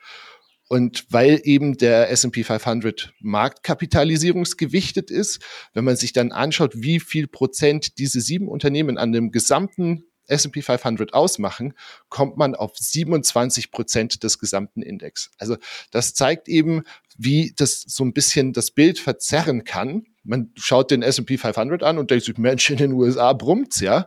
Und 0.67 1.05
weil 1.11 1.39
eben 1.43 1.77
der 1.77 2.09
S&P 2.09 2.43
500 2.43 3.13
marktkapitalisierungsgewichtet 3.19 5.11
ist, 5.11 5.39
wenn 5.75 5.83
man 5.85 5.97
sich 5.97 6.13
dann 6.13 6.31
anschaut, 6.31 6.71
wie 6.77 6.99
viel 6.99 7.27
Prozent 7.27 7.99
diese 7.99 8.21
sieben 8.21 8.47
Unternehmen 8.47 8.97
an 8.97 9.11
dem 9.11 9.29
gesamten 9.29 10.03
S&P 10.27 10.61
500 10.61 11.13
ausmachen, 11.13 11.73
kommt 12.09 12.37
man 12.37 12.55
auf 12.55 12.77
27 12.77 13.71
Prozent 13.71 14.23
des 14.23 14.39
gesamten 14.39 14.81
Index. 14.81 15.31
Also 15.37 15.57
das 15.91 16.13
zeigt 16.13 16.47
eben, 16.47 16.83
wie 17.17 17.53
das 17.55 17.81
so 17.81 18.03
ein 18.03 18.13
bisschen 18.13 18.53
das 18.53 18.71
Bild 18.71 18.99
verzerren 18.99 19.63
kann. 19.63 20.05
Man 20.23 20.51
schaut 20.55 20.91
den 20.91 21.01
S&P 21.01 21.37
500 21.37 21.83
an 21.83 21.97
und 21.97 22.11
denkt 22.11 22.25
sich, 22.25 22.37
Mensch, 22.37 22.69
in 22.69 22.77
den 22.77 22.93
USA 22.93 23.33
brummt's 23.33 23.79
ja. 23.79 24.05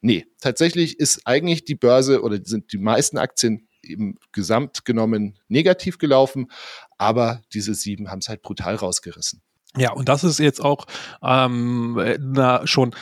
Nee, 0.00 0.26
tatsächlich 0.40 0.98
ist 0.98 1.26
eigentlich 1.26 1.64
die 1.64 1.74
Börse 1.74 2.22
oder 2.22 2.38
sind 2.42 2.72
die 2.72 2.78
meisten 2.78 3.18
Aktien 3.18 3.68
im 3.82 4.18
Gesamt 4.32 4.84
genommen 4.84 5.38
negativ 5.48 5.98
gelaufen, 5.98 6.50
aber 6.98 7.42
diese 7.52 7.74
sieben 7.74 8.10
haben 8.10 8.20
es 8.20 8.28
halt 8.28 8.42
brutal 8.42 8.74
rausgerissen. 8.76 9.42
Ja, 9.76 9.92
und 9.92 10.08
das 10.08 10.24
ist 10.24 10.38
jetzt 10.38 10.60
auch 10.60 10.86
ähm, 11.22 12.00
na, 12.18 12.66
schon 12.66 12.94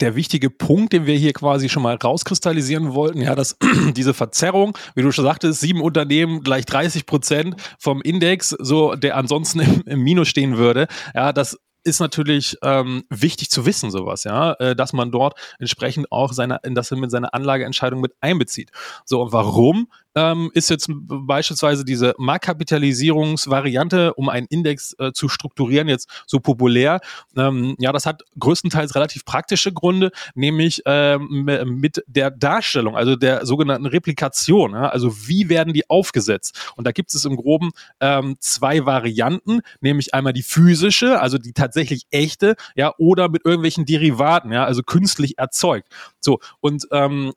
der 0.00 0.16
wichtige 0.16 0.50
Punkt, 0.50 0.92
den 0.92 1.06
wir 1.06 1.16
hier 1.16 1.32
quasi 1.32 1.68
schon 1.68 1.82
mal 1.82 1.96
rauskristallisieren 1.96 2.94
wollten, 2.94 3.20
ja, 3.20 3.34
dass 3.34 3.56
diese 3.96 4.14
Verzerrung, 4.14 4.76
wie 4.94 5.02
du 5.02 5.12
schon 5.12 5.24
sagtest, 5.24 5.60
sieben 5.60 5.80
Unternehmen 5.80 6.42
gleich 6.42 6.66
30 6.66 7.06
Prozent 7.06 7.56
vom 7.78 8.02
Index, 8.02 8.50
so 8.50 8.94
der 8.94 9.16
ansonsten 9.16 9.60
im, 9.60 9.82
im 9.86 10.00
Minus 10.02 10.28
stehen 10.28 10.56
würde, 10.56 10.86
ja, 11.14 11.32
das 11.32 11.58
ist 11.86 12.00
natürlich 12.00 12.58
ähm, 12.62 13.04
wichtig 13.10 13.48
zu 13.48 13.64
wissen, 13.64 13.92
sowas, 13.92 14.24
ja, 14.24 14.54
äh, 14.54 14.74
dass 14.74 14.92
man 14.92 15.12
dort 15.12 15.38
entsprechend 15.60 16.10
auch 16.10 16.32
seine, 16.32 16.58
dass 16.64 16.90
er 16.90 16.96
mit 16.96 17.12
seiner 17.12 17.32
Anlageentscheidung 17.32 18.00
mit 18.00 18.12
einbezieht. 18.20 18.72
So, 19.04 19.22
und 19.22 19.32
warum 19.32 19.88
ähm, 20.16 20.50
ist 20.54 20.70
jetzt 20.70 20.88
beispielsweise 20.88 21.84
diese 21.84 22.14
Marktkapitalisierungsvariante, 22.18 24.14
um 24.14 24.28
einen 24.28 24.46
Index 24.48 24.96
äh, 24.98 25.12
zu 25.12 25.28
strukturieren, 25.28 25.88
jetzt 25.88 26.08
so 26.26 26.40
populär? 26.40 27.00
Ähm, 27.36 27.76
ja, 27.78 27.92
das 27.92 28.06
hat 28.06 28.22
größtenteils 28.38 28.94
relativ 28.94 29.24
praktische 29.24 29.72
Gründe, 29.72 30.10
nämlich 30.34 30.82
ähm, 30.86 31.44
mit 31.66 32.02
der 32.06 32.30
Darstellung, 32.30 32.96
also 32.96 33.14
der 33.14 33.44
sogenannten 33.44 33.86
Replikation. 33.86 34.72
Ja? 34.72 34.88
Also 34.88 35.28
wie 35.28 35.48
werden 35.50 35.74
die 35.74 35.88
aufgesetzt? 35.90 36.72
Und 36.76 36.86
da 36.86 36.92
gibt 36.92 37.14
es 37.14 37.24
im 37.24 37.36
Groben 37.36 37.70
ähm, 38.00 38.36
zwei 38.40 38.86
Varianten, 38.86 39.60
nämlich 39.80 40.14
einmal 40.14 40.32
die 40.32 40.42
physische, 40.42 41.20
also 41.20 41.36
die 41.36 41.52
tatsächlich 41.52 42.06
echte, 42.10 42.56
ja, 42.74 42.94
oder 42.96 43.28
mit 43.28 43.44
irgendwelchen 43.44 43.84
Derivaten, 43.84 44.52
ja, 44.52 44.64
also 44.64 44.82
künstlich 44.82 45.38
erzeugt. 45.38 45.88
So, 46.20 46.38
und 46.60 46.86
ähm, 46.90 47.32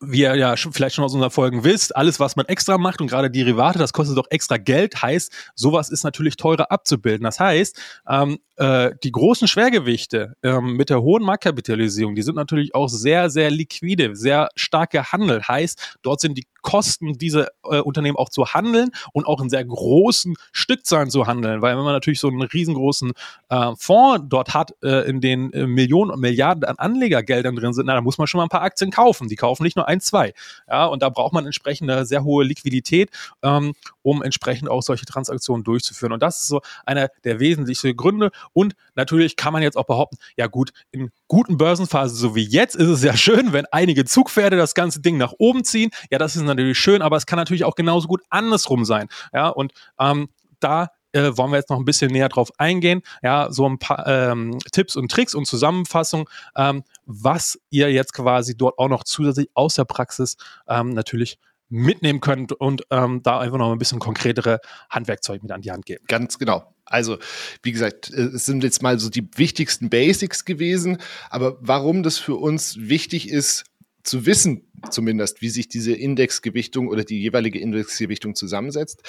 wie 0.00 0.20
ihr 0.20 0.34
ja 0.36 0.54
vielleicht 0.56 0.94
schon 0.94 1.04
aus 1.04 1.14
unseren 1.14 1.30
Folgen 1.30 1.64
wisst, 1.64 1.94
alles, 1.96 2.20
was 2.20 2.36
man 2.36 2.46
extra 2.46 2.78
macht 2.78 3.00
und 3.00 3.08
gerade 3.08 3.30
Derivate, 3.30 3.78
das 3.78 3.92
kostet 3.92 4.16
doch 4.16 4.26
extra 4.30 4.56
Geld, 4.56 5.02
heißt, 5.02 5.32
sowas 5.54 5.90
ist 5.90 6.04
natürlich 6.04 6.36
teurer 6.36 6.70
abzubilden. 6.70 7.24
Das 7.24 7.40
heißt, 7.40 7.80
ähm, 8.08 8.38
äh, 8.58 8.90
die 9.04 9.12
großen 9.12 9.46
Schwergewichte 9.48 10.34
ähm, 10.42 10.74
mit 10.74 10.90
der 10.90 11.02
hohen 11.02 11.22
Marktkapitalisierung, 11.22 12.14
die 12.14 12.22
sind 12.22 12.34
natürlich 12.34 12.74
auch 12.74 12.88
sehr, 12.88 13.30
sehr 13.30 13.50
liquide, 13.50 14.16
sehr 14.16 14.48
stark 14.56 14.90
gehandelt. 14.90 15.48
Heißt, 15.48 15.98
dort 16.02 16.20
sind 16.20 16.36
die 16.36 16.46
Kosten, 16.62 17.14
diese 17.14 17.48
äh, 17.64 17.78
Unternehmen 17.80 18.16
auch 18.16 18.28
zu 18.28 18.46
handeln 18.46 18.90
und 19.12 19.26
auch 19.26 19.40
in 19.40 19.48
sehr 19.48 19.64
großen 19.64 20.34
Stückzahlen 20.52 21.08
zu 21.08 21.26
handeln. 21.26 21.62
Weil 21.62 21.76
wenn 21.76 21.84
man 21.84 21.92
natürlich 21.92 22.20
so 22.20 22.28
einen 22.28 22.42
riesengroßen 22.42 23.12
äh, 23.48 23.72
Fonds 23.78 24.26
dort 24.28 24.54
hat, 24.54 24.72
äh, 24.82 25.08
in 25.08 25.20
den 25.20 25.52
äh, 25.52 25.66
Millionen 25.66 26.10
und 26.10 26.20
Milliarden 26.20 26.64
an 26.64 26.76
Anlegergeldern 26.76 27.56
drin 27.56 27.72
sind, 27.72 27.86
na, 27.86 27.94
da 27.94 28.00
muss 28.00 28.18
man 28.18 28.26
schon 28.26 28.38
mal 28.38 28.44
ein 28.44 28.50
paar 28.50 28.62
Aktien 28.62 28.90
kaufen. 28.90 29.28
Die 29.28 29.36
kaufen 29.36 29.62
nicht 29.62 29.76
nur 29.76 29.88
ein, 29.88 30.00
zwei. 30.00 30.34
Ja, 30.68 30.86
und 30.86 31.02
da 31.02 31.08
braucht 31.08 31.32
man 31.32 31.46
entsprechend 31.46 31.90
eine 31.90 32.04
sehr 32.04 32.24
hohe 32.24 32.44
Liquidität, 32.44 33.10
ähm, 33.42 33.74
um 34.02 34.22
entsprechend 34.22 34.68
auch 34.68 34.82
solche 34.82 35.06
Transaktionen 35.06 35.64
durchzuführen. 35.64 36.12
Und 36.12 36.22
das 36.22 36.40
ist 36.40 36.48
so 36.48 36.60
einer 36.84 37.08
der 37.24 37.40
wesentlichen 37.40 37.96
Gründe. 37.96 38.30
Und 38.52 38.74
natürlich 38.94 39.36
kann 39.36 39.52
man 39.52 39.62
jetzt 39.62 39.76
auch 39.76 39.86
behaupten, 39.86 40.18
ja 40.36 40.46
gut, 40.46 40.72
in 40.90 41.10
guten 41.26 41.56
Börsenphasen 41.56 42.16
so 42.16 42.34
wie 42.34 42.44
jetzt 42.44 42.74
ist 42.76 42.88
es 42.88 43.02
ja 43.02 43.16
schön, 43.16 43.52
wenn 43.52 43.66
einige 43.72 44.04
Zugpferde 44.04 44.56
das 44.56 44.74
ganze 44.74 45.00
Ding 45.00 45.16
nach 45.16 45.32
oben 45.38 45.64
ziehen. 45.64 45.90
Ja, 46.10 46.18
das 46.18 46.36
ist 46.36 46.42
natürlich 46.42 46.78
schön, 46.78 47.02
aber 47.02 47.16
es 47.16 47.26
kann 47.26 47.38
natürlich 47.38 47.64
auch 47.64 47.74
genauso 47.74 48.08
gut 48.08 48.22
andersrum 48.30 48.84
sein. 48.84 49.08
Ja, 49.32 49.48
und 49.48 49.72
ähm, 49.98 50.28
da 50.60 50.88
äh, 51.12 51.36
wollen 51.36 51.50
wir 51.50 51.58
jetzt 51.58 51.70
noch 51.70 51.78
ein 51.78 51.84
bisschen 51.84 52.10
näher 52.10 52.28
drauf 52.28 52.50
eingehen. 52.58 53.02
Ja, 53.22 53.50
so 53.50 53.68
ein 53.68 53.78
paar 53.78 54.06
ähm, 54.06 54.58
Tipps 54.72 54.96
und 54.96 55.10
Tricks 55.10 55.34
und 55.34 55.46
Zusammenfassung, 55.46 56.28
ähm, 56.56 56.84
was 57.06 57.58
ihr 57.70 57.92
jetzt 57.92 58.12
quasi 58.12 58.56
dort 58.56 58.78
auch 58.78 58.88
noch 58.88 59.04
zusätzlich 59.04 59.48
aus 59.54 59.74
der 59.74 59.84
Praxis 59.84 60.36
ähm, 60.68 60.90
natürlich 60.90 61.38
mitnehmen 61.68 62.20
könnt 62.20 62.52
und 62.52 62.82
ähm, 62.90 63.22
da 63.22 63.40
einfach 63.40 63.58
noch 63.58 63.72
ein 63.72 63.78
bisschen 63.78 63.98
konkretere 63.98 64.60
Handwerkzeug 64.88 65.42
mit 65.42 65.52
an 65.52 65.60
die 65.60 65.70
Hand 65.70 65.86
geben. 65.86 66.04
Ganz 66.08 66.38
genau. 66.38 66.74
Also, 66.84 67.18
wie 67.62 67.72
gesagt, 67.72 68.10
äh, 68.10 68.22
es 68.22 68.46
sind 68.46 68.64
jetzt 68.64 68.82
mal 68.82 68.98
so 68.98 69.10
die 69.10 69.28
wichtigsten 69.36 69.90
Basics 69.90 70.44
gewesen, 70.44 70.98
aber 71.30 71.58
warum 71.60 72.02
das 72.02 72.18
für 72.18 72.36
uns 72.36 72.76
wichtig 72.78 73.28
ist, 73.28 73.64
zu 74.02 74.24
wissen, 74.24 74.70
zumindest, 74.90 75.42
wie 75.42 75.50
sich 75.50 75.68
diese 75.68 75.92
Indexgewichtung 75.92 76.88
oder 76.88 77.04
die 77.04 77.20
jeweilige 77.20 77.58
Indexgewichtung 77.58 78.34
zusammensetzt. 78.34 79.02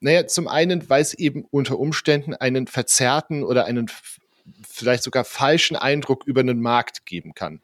Naja, 0.00 0.26
zum 0.26 0.46
einen, 0.46 0.88
weil 0.88 1.02
es 1.02 1.14
eben 1.14 1.44
unter 1.50 1.78
Umständen 1.78 2.34
einen 2.34 2.68
verzerrten 2.68 3.42
oder 3.42 3.64
einen 3.64 3.90
vielleicht 4.68 5.02
sogar 5.02 5.24
falschen 5.24 5.76
Eindruck 5.76 6.24
über 6.26 6.40
einen 6.40 6.60
Markt 6.60 7.06
geben 7.06 7.34
kann. 7.34 7.62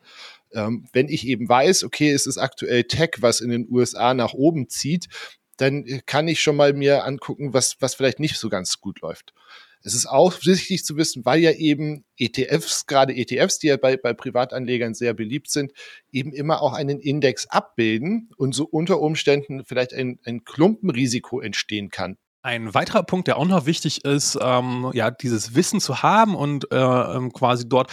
Ähm, 0.53 0.87
wenn 0.93 1.09
ich 1.09 1.27
eben 1.27 1.49
weiß, 1.49 1.85
okay, 1.85 2.11
es 2.11 2.27
ist 2.27 2.39
aktuell 2.39 2.85
Tech, 2.85 3.11
was 3.19 3.41
in 3.41 3.51
den 3.51 3.67
USA 3.71 4.15
nach 4.15 4.35
oben 4.35 4.69
zieht, 4.69 5.09
dann 5.57 5.85
kann 6.07 6.29
ich 6.29 6.41
schon 6.41 6.57
mal 6.57 6.73
mir 6.73 7.05
angucken, 7.05 7.53
was, 7.53 7.77
was 7.81 7.95
vielleicht 7.95 8.21
nicht 8.21 8.37
so 8.37 8.49
ganz 8.49 8.81
gut 8.81 9.01
läuft. 9.01 9.35
Es 9.83 9.95
ist 9.95 10.07
auch 10.07 10.35
wichtig 10.45 10.85
zu 10.85 10.97
wissen, 10.97 11.25
weil 11.25 11.41
ja 11.41 11.53
eben 11.53 12.05
ETFs, 12.19 12.87
gerade 12.87 13.15
ETFs, 13.15 13.59
die 13.59 13.69
ja 13.69 13.77
bei, 13.77 13.97
bei 13.97 14.13
Privatanlegern 14.13 14.95
sehr 14.95 15.15
beliebt 15.15 15.51
sind, 15.51 15.73
eben 16.13 16.33
immer 16.33 16.61
auch 16.61 16.75
einen 16.75 17.01
Index 17.01 17.47
abbilden 17.47 18.31
und 18.37 18.55
so 18.55 18.65
unter 18.65 19.01
Umständen 19.01 19.65
vielleicht 19.65 19.95
ein, 19.95 20.19
ein 20.25 20.45
Klumpenrisiko 20.45 21.41
entstehen 21.41 21.91
kann. 21.91 22.19
Ein 22.43 22.73
weiterer 22.73 23.03
Punkt, 23.03 23.29
der 23.29 23.37
auch 23.37 23.47
noch 23.47 23.67
wichtig 23.67 24.05
ist, 24.05 24.39
ähm, 24.41 24.91
ja, 24.95 25.11
dieses 25.11 25.55
Wissen 25.55 25.81
zu 25.81 26.03
haben 26.03 26.35
und 26.35 26.71
äh, 26.73 26.77
ähm, 26.77 27.33
quasi 27.33 27.69
dort 27.69 27.91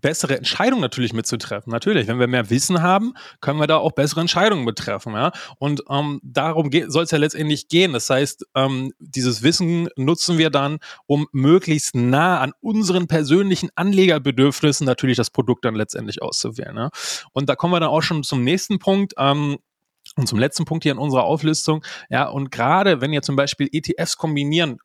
bessere 0.00 0.36
Entscheidungen 0.36 0.82
natürlich 0.82 1.12
mitzutreffen. 1.12 1.70
Natürlich, 1.70 2.06
wenn 2.06 2.20
wir 2.20 2.26
mehr 2.26 2.50
Wissen 2.50 2.82
haben, 2.82 3.14
können 3.40 3.58
wir 3.58 3.66
da 3.66 3.78
auch 3.78 3.92
bessere 3.92 4.20
Entscheidungen 4.20 4.64
betreffen. 4.66 5.14
Ja? 5.14 5.32
Und 5.58 5.82
ähm, 5.90 6.20
darum 6.22 6.70
soll 6.88 7.04
es 7.04 7.10
ja 7.10 7.18
letztendlich 7.18 7.68
gehen. 7.68 7.94
Das 7.94 8.08
heißt, 8.10 8.44
ähm, 8.54 8.92
dieses 8.98 9.42
Wissen 9.42 9.88
nutzen 9.96 10.38
wir 10.38 10.50
dann, 10.50 10.78
um 11.06 11.26
möglichst 11.32 11.94
nah 11.94 12.40
an 12.40 12.52
unseren 12.60 13.06
persönlichen 13.06 13.70
Anlegerbedürfnissen 13.74 14.86
natürlich 14.86 15.16
das 15.16 15.30
Produkt 15.30 15.64
dann 15.64 15.74
letztendlich 15.74 16.22
auszuwählen. 16.22 16.76
Ja? 16.76 16.90
Und 17.32 17.48
da 17.48 17.56
kommen 17.56 17.72
wir 17.72 17.80
dann 17.80 17.88
auch 17.88 18.02
schon 18.02 18.22
zum 18.22 18.44
nächsten 18.44 18.78
Punkt. 18.78 19.14
Ähm, 19.16 19.58
und 20.14 20.28
zum 20.28 20.38
letzten 20.38 20.64
Punkt 20.64 20.84
hier 20.84 20.92
in 20.92 20.98
unserer 20.98 21.24
Auflistung, 21.24 21.84
ja, 22.08 22.28
und 22.28 22.52
gerade 22.52 23.00
wenn 23.00 23.12
ihr 23.12 23.22
zum 23.22 23.34
Beispiel 23.34 23.68
ETFs 23.72 24.16
kombinieren 24.16 24.78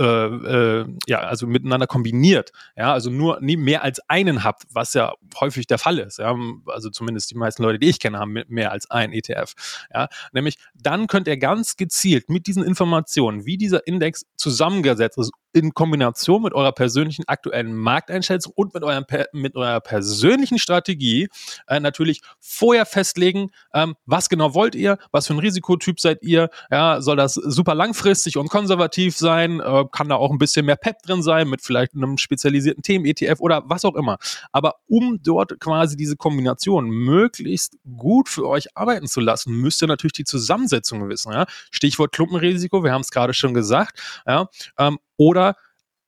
äh, 0.00 0.04
äh, 0.04 0.86
ja, 1.06 1.20
also 1.20 1.46
miteinander 1.46 1.86
kombiniert, 1.86 2.52
ja, 2.76 2.92
also 2.92 3.10
nur 3.10 3.40
nie 3.40 3.56
mehr 3.56 3.82
als 3.82 4.00
einen 4.08 4.42
habt, 4.42 4.64
was 4.70 4.94
ja 4.94 5.12
häufig 5.38 5.66
der 5.66 5.78
Fall 5.78 5.98
ist, 5.98 6.18
ja, 6.18 6.34
also 6.66 6.90
zumindest 6.90 7.30
die 7.30 7.34
meisten 7.34 7.62
Leute, 7.62 7.78
die 7.78 7.88
ich 7.88 8.00
kenne, 8.00 8.18
haben 8.18 8.42
mehr 8.48 8.72
als 8.72 8.90
ein 8.90 9.12
ETF, 9.12 9.52
ja, 9.92 10.08
nämlich 10.32 10.56
dann 10.74 11.06
könnt 11.08 11.28
ihr 11.28 11.36
ganz 11.36 11.76
gezielt 11.76 12.30
mit 12.30 12.46
diesen 12.46 12.64
Informationen, 12.64 13.44
wie 13.44 13.58
dieser 13.58 13.86
Index 13.86 14.24
zusammengesetzt 14.36 15.18
ist 15.18 15.32
in 15.52 15.74
Kombination 15.74 16.42
mit 16.42 16.52
eurer 16.54 16.72
persönlichen 16.72 17.24
aktuellen 17.26 17.74
Markteinschätzung 17.74 18.52
und 18.56 18.74
mit, 18.74 18.82
eurem, 18.82 19.04
mit 19.32 19.56
eurer 19.56 19.80
persönlichen 19.80 20.58
Strategie 20.58 21.28
äh, 21.66 21.80
natürlich 21.80 22.22
vorher 22.40 22.86
festlegen, 22.86 23.50
ähm, 23.74 23.94
was 24.06 24.28
genau 24.28 24.54
wollt 24.54 24.74
ihr, 24.74 24.98
was 25.10 25.26
für 25.26 25.34
ein 25.34 25.38
Risikotyp 25.38 26.00
seid 26.00 26.22
ihr, 26.22 26.50
ja, 26.70 27.00
soll 27.00 27.16
das 27.16 27.34
super 27.34 27.74
langfristig 27.74 28.36
und 28.36 28.48
konservativ 28.48 29.16
sein, 29.16 29.60
äh, 29.60 29.84
kann 29.92 30.08
da 30.08 30.16
auch 30.16 30.30
ein 30.30 30.38
bisschen 30.38 30.66
mehr 30.66 30.76
Pep 30.76 31.02
drin 31.02 31.22
sein 31.22 31.48
mit 31.48 31.62
vielleicht 31.62 31.94
einem 31.94 32.18
spezialisierten 32.18 32.82
Themen-ETF 32.82 33.40
oder 33.40 33.62
was 33.66 33.84
auch 33.84 33.94
immer. 33.94 34.18
Aber 34.52 34.76
um 34.86 35.20
dort 35.22 35.60
quasi 35.60 35.96
diese 35.96 36.16
Kombination 36.16 36.88
möglichst 36.88 37.76
gut 37.96 38.28
für 38.28 38.48
euch 38.48 38.76
arbeiten 38.76 39.06
zu 39.06 39.20
lassen, 39.20 39.54
müsst 39.54 39.82
ihr 39.82 39.88
natürlich 39.88 40.12
die 40.12 40.24
Zusammensetzung 40.24 41.08
wissen. 41.08 41.32
Ja? 41.32 41.46
Stichwort 41.70 42.12
Klumpenrisiko, 42.12 42.84
wir 42.84 42.92
haben 42.92 43.02
es 43.02 43.10
gerade 43.10 43.34
schon 43.34 43.54
gesagt. 43.54 44.00
Ja? 44.26 44.48
Ähm, 44.78 44.98
oder 45.16 45.56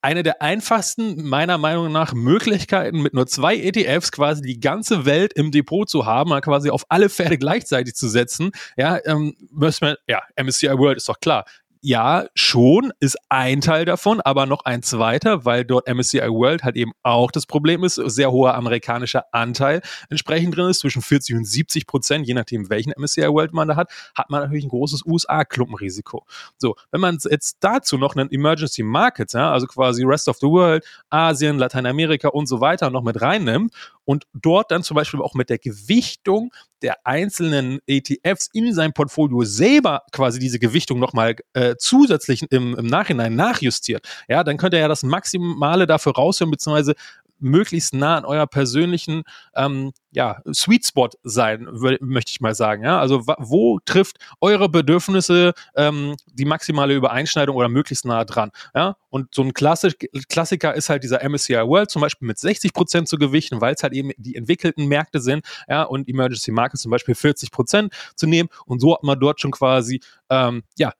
eine 0.04 0.22
der 0.22 0.42
einfachsten, 0.42 1.26
meiner 1.26 1.56
Meinung 1.56 1.90
nach, 1.90 2.12
Möglichkeiten, 2.12 3.00
mit 3.00 3.14
nur 3.14 3.26
zwei 3.26 3.56
ETFs 3.56 4.12
quasi 4.12 4.42
die 4.42 4.60
ganze 4.60 5.06
Welt 5.06 5.32
im 5.32 5.50
Depot 5.50 5.88
zu 5.88 6.04
haben, 6.04 6.38
quasi 6.42 6.68
auf 6.68 6.84
alle 6.90 7.08
Pferde 7.08 7.38
gleichzeitig 7.38 7.94
zu 7.94 8.10
setzen. 8.10 8.50
Ja, 8.76 8.98
ähm, 9.06 9.34
müssen 9.50 9.86
wir, 9.86 9.98
ja, 10.06 10.20
MSCI 10.36 10.76
World 10.76 10.98
ist 10.98 11.08
doch 11.08 11.20
klar 11.20 11.46
ja, 11.86 12.24
schon 12.34 12.94
ist 12.98 13.18
ein 13.28 13.60
Teil 13.60 13.84
davon, 13.84 14.22
aber 14.22 14.46
noch 14.46 14.64
ein 14.64 14.82
zweiter, 14.82 15.44
weil 15.44 15.66
dort 15.66 15.86
MSCI 15.86 16.30
World 16.30 16.64
halt 16.64 16.76
eben 16.76 16.92
auch 17.02 17.30
das 17.30 17.44
Problem 17.44 17.84
ist, 17.84 17.96
sehr 17.96 18.32
hoher 18.32 18.54
amerikanischer 18.54 19.26
Anteil 19.32 19.82
entsprechend 20.08 20.56
drin 20.56 20.70
ist, 20.70 20.78
zwischen 20.78 21.02
40 21.02 21.36
und 21.36 21.44
70 21.44 21.86
Prozent, 21.86 22.26
je 22.26 22.32
nachdem 22.32 22.70
welchen 22.70 22.94
MSCI 22.96 23.28
World 23.28 23.52
man 23.52 23.68
da 23.68 23.76
hat, 23.76 23.92
hat 24.14 24.30
man 24.30 24.40
natürlich 24.40 24.64
ein 24.64 24.70
großes 24.70 25.04
USA-Klumpenrisiko. 25.04 26.24
So, 26.56 26.74
wenn 26.90 27.02
man 27.02 27.18
jetzt 27.30 27.58
dazu 27.60 27.98
noch 27.98 28.16
einen 28.16 28.30
Emergency 28.30 28.82
Markets, 28.82 29.34
ja, 29.34 29.52
also 29.52 29.66
quasi 29.66 30.04
Rest 30.04 30.28
of 30.28 30.38
the 30.38 30.46
World, 30.46 30.86
Asien, 31.10 31.58
Lateinamerika 31.58 32.28
und 32.28 32.46
so 32.46 32.62
weiter 32.62 32.88
noch 32.88 33.02
mit 33.02 33.20
reinnimmt 33.20 33.74
und 34.04 34.24
dort 34.32 34.70
dann 34.70 34.82
zum 34.82 34.94
Beispiel 34.94 35.20
auch 35.20 35.34
mit 35.34 35.50
der 35.50 35.58
Gewichtung 35.58 36.52
der 36.82 37.06
einzelnen 37.06 37.80
ETFs 37.86 38.50
in 38.52 38.74
seinem 38.74 38.92
Portfolio 38.92 39.44
selber 39.44 40.02
quasi 40.12 40.38
diese 40.38 40.58
Gewichtung 40.58 40.98
nochmal 40.98 41.36
äh, 41.54 41.76
zusätzlich 41.78 42.44
im, 42.50 42.76
im 42.76 42.86
Nachhinein 42.86 43.34
nachjustiert, 43.34 44.06
ja, 44.28 44.44
dann 44.44 44.56
könnt 44.58 44.74
ihr 44.74 44.80
ja 44.80 44.88
das 44.88 45.02
Maximale 45.02 45.86
dafür 45.86 46.12
raushören, 46.14 46.50
beziehungsweise 46.50 46.94
möglichst 47.38 47.94
nah 47.94 48.16
an 48.16 48.24
euer 48.24 48.46
persönlichen 48.46 49.22
ähm, 49.54 49.92
ja, 50.10 50.40
Sweet 50.52 50.86
Spot 50.86 51.10
sein, 51.24 51.66
möchte 52.00 52.30
ich 52.30 52.40
mal 52.40 52.54
sagen. 52.54 52.84
Ja? 52.84 53.00
Also 53.00 53.26
wo 53.38 53.80
trifft 53.84 54.18
eure 54.40 54.68
Bedürfnisse 54.68 55.54
ähm, 55.74 56.14
die 56.32 56.44
maximale 56.44 56.94
Übereinschneidung 56.94 57.56
oder 57.56 57.68
möglichst 57.68 58.04
nah 58.04 58.24
dran? 58.24 58.50
Ja? 58.74 58.96
Und 59.10 59.34
so 59.34 59.42
ein 59.42 59.52
Klassik 59.52 60.08
Klassiker 60.28 60.74
ist 60.74 60.88
halt 60.88 61.02
dieser 61.02 61.28
MSCI 61.28 61.54
World 61.54 61.90
zum 61.90 62.00
Beispiel 62.02 62.26
mit 62.26 62.38
60 62.38 62.72
Prozent 62.72 63.08
zu 63.08 63.16
gewichten, 63.18 63.60
weil 63.60 63.74
es 63.74 63.82
halt 63.82 63.92
eben 63.92 64.10
die 64.16 64.36
entwickelten 64.36 64.86
Märkte 64.86 65.20
sind, 65.20 65.44
ja, 65.68 65.82
und 65.82 66.08
Emergency 66.08 66.52
Markets 66.52 66.82
zum 66.82 66.90
Beispiel 66.90 67.14
40 67.14 67.50
Prozent 67.50 67.92
zu 68.16 68.26
nehmen. 68.26 68.48
Und 68.66 68.80
so 68.80 68.94
hat 68.94 69.02
man 69.02 69.18
dort 69.18 69.40
schon 69.40 69.50
quasi 69.50 70.00
ähm, 70.30 70.62
ja 70.78 70.92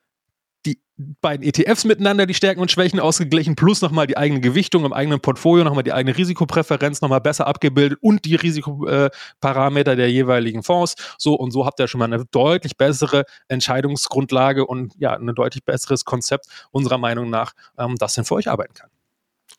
beiden 0.97 1.45
ETFs 1.45 1.85
miteinander 1.85 2.27
die 2.27 2.35
Stärken 2.35 2.61
und 2.61 2.71
Schwächen 2.71 3.01
ausgeglichen, 3.01 3.57
plus 3.57 3.83
nochmal 3.83 4.07
die 4.07 4.17
eigene 4.17 4.41
Gewichtung 4.41 4.85
im 4.85 4.93
eigenen 4.93 5.21
Portfolio, 5.21 5.65
nochmal 5.65 5.83
die 5.83 5.93
eigene 5.93 6.17
Risikopräferenz 6.17 7.01
nochmal 7.01 7.21
besser 7.21 7.47
abgebildet 7.47 7.99
und 8.01 8.25
die 8.25 8.37
Risikoparameter 8.37 9.97
der 9.97 10.11
jeweiligen 10.11 10.63
Fonds. 10.63 10.95
So 11.19 11.35
und 11.35 11.51
so 11.51 11.67
habt 11.67 11.81
ihr 11.81 11.89
schon 11.89 11.99
mal 11.99 12.13
eine 12.13 12.25
deutlich 12.27 12.77
bessere 12.77 13.25
Entscheidungsgrundlage 13.49 14.67
und 14.67 14.95
ja, 14.99 15.15
ein 15.15 15.35
deutlich 15.35 15.65
besseres 15.65 16.05
Konzept 16.05 16.47
unserer 16.71 16.99
Meinung 16.99 17.29
nach, 17.29 17.53
ähm, 17.77 17.97
das 17.97 18.15
denn 18.15 18.25
für 18.25 18.35
euch 18.37 18.49
arbeiten 18.49 18.75
kann. 18.75 18.94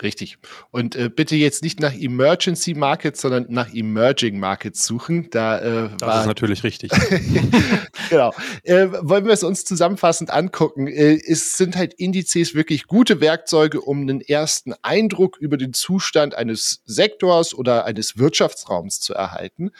Richtig. 0.02 0.38
Und 0.72 0.96
äh, 0.98 1.10
bitte 1.10 1.38
jetzt 1.38 1.64
nicht 1.64 1.80
nach 1.80 1.94
Emergency 1.94 2.74
Markets, 2.74 3.22
sondern 3.22 3.46
nach 3.50 3.74
Emerging 3.74 4.40
Markets 4.40 4.86
suchen. 4.86 5.30
Da, 5.32 5.60
äh, 5.60 5.90
das 5.98 6.22
ist 6.22 6.28
natürlich 6.28 6.64
richtig. 6.66 6.92
genau. 8.10 8.34
Äh, 8.64 8.88
wollen 9.02 9.26
wir 9.26 9.32
es 9.32 9.44
uns 9.44 9.64
zusammenfassend 9.64 10.32
angucken? 10.32 10.88
Äh, 10.88 11.18
es 11.26 11.58
sind 11.58 11.78
halt 11.78 11.94
Indizes 11.94 12.56
wirklich 12.56 12.88
gute 12.88 13.22
Werkzeuge, 13.22 13.80
um 13.80 14.02
einen 14.02 14.20
ersten 14.20 14.74
Eindruck 14.82 15.38
über 15.38 15.56
den 15.56 15.72
Zustand 15.72 16.36
eines 16.36 16.82
Sektors 16.86 17.54
oder 17.54 17.86
eines 17.86 18.18
Wirtschaftsraums 18.18 19.00
zu 19.00 19.14
erhalten. 19.14 19.72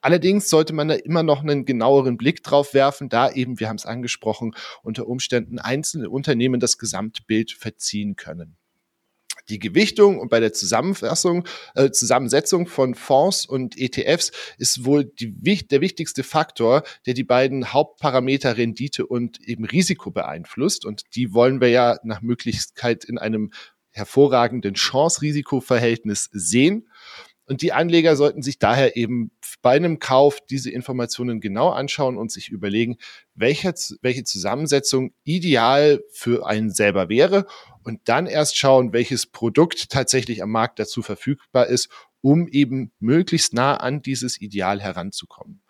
Allerdings 0.00 0.48
sollte 0.48 0.74
man 0.74 0.86
da 0.86 0.94
immer 0.94 1.24
noch 1.24 1.42
einen 1.42 1.64
genaueren 1.64 2.16
Blick 2.16 2.44
drauf 2.44 2.72
werfen, 2.72 3.08
da 3.08 3.32
eben, 3.32 3.58
wir 3.58 3.68
haben 3.68 3.76
es 3.76 3.86
angesprochen, 3.86 4.54
unter 4.84 5.08
Umständen 5.08 5.58
einzelne 5.58 6.08
Unternehmen 6.08 6.60
das 6.60 6.78
Gesamtbild 6.78 7.50
verziehen 7.50 8.14
können 8.14 8.56
die 9.48 9.58
Gewichtung 9.58 10.18
und 10.18 10.28
bei 10.28 10.40
der 10.40 10.52
Zusammenfassung, 10.52 11.46
äh, 11.74 11.90
Zusammensetzung 11.90 12.66
von 12.66 12.94
Fonds 12.94 13.46
und 13.46 13.78
ETFs 13.78 14.32
ist 14.58 14.84
wohl 14.84 15.04
die, 15.04 15.34
der 15.68 15.80
wichtigste 15.80 16.22
Faktor, 16.22 16.82
der 17.06 17.14
die 17.14 17.24
beiden 17.24 17.72
Hauptparameter 17.72 18.56
Rendite 18.56 19.06
und 19.06 19.40
eben 19.40 19.64
Risiko 19.64 20.10
beeinflusst. 20.10 20.84
Und 20.84 21.02
die 21.14 21.32
wollen 21.32 21.60
wir 21.60 21.68
ja 21.68 21.98
nach 22.02 22.22
Möglichkeit 22.22 23.04
in 23.04 23.18
einem 23.18 23.50
hervorragenden 23.96 24.74
Chance-Risiko-Verhältnis 24.74 26.28
sehen. 26.32 26.88
Und 27.48 27.62
die 27.62 27.72
Anleger 27.72 28.16
sollten 28.16 28.42
sich 28.42 28.58
daher 28.58 28.96
eben 28.96 29.30
bei 29.62 29.76
einem 29.76 30.00
Kauf 30.00 30.40
diese 30.50 30.70
Informationen 30.70 31.40
genau 31.40 31.70
anschauen 31.70 32.16
und 32.16 32.32
sich 32.32 32.48
überlegen, 32.48 32.96
welche, 33.34 33.72
welche 34.02 34.24
Zusammensetzung 34.24 35.12
ideal 35.22 36.02
für 36.10 36.46
einen 36.46 36.70
selber 36.70 37.08
wäre 37.08 37.46
und 37.84 38.00
dann 38.06 38.26
erst 38.26 38.56
schauen, 38.56 38.92
welches 38.92 39.26
Produkt 39.26 39.90
tatsächlich 39.90 40.42
am 40.42 40.50
Markt 40.50 40.80
dazu 40.80 41.02
verfügbar 41.02 41.68
ist, 41.68 41.88
um 42.20 42.48
eben 42.48 42.90
möglichst 42.98 43.54
nah 43.54 43.76
an 43.76 44.02
dieses 44.02 44.40
Ideal 44.40 44.80
heranzukommen. 44.80 45.62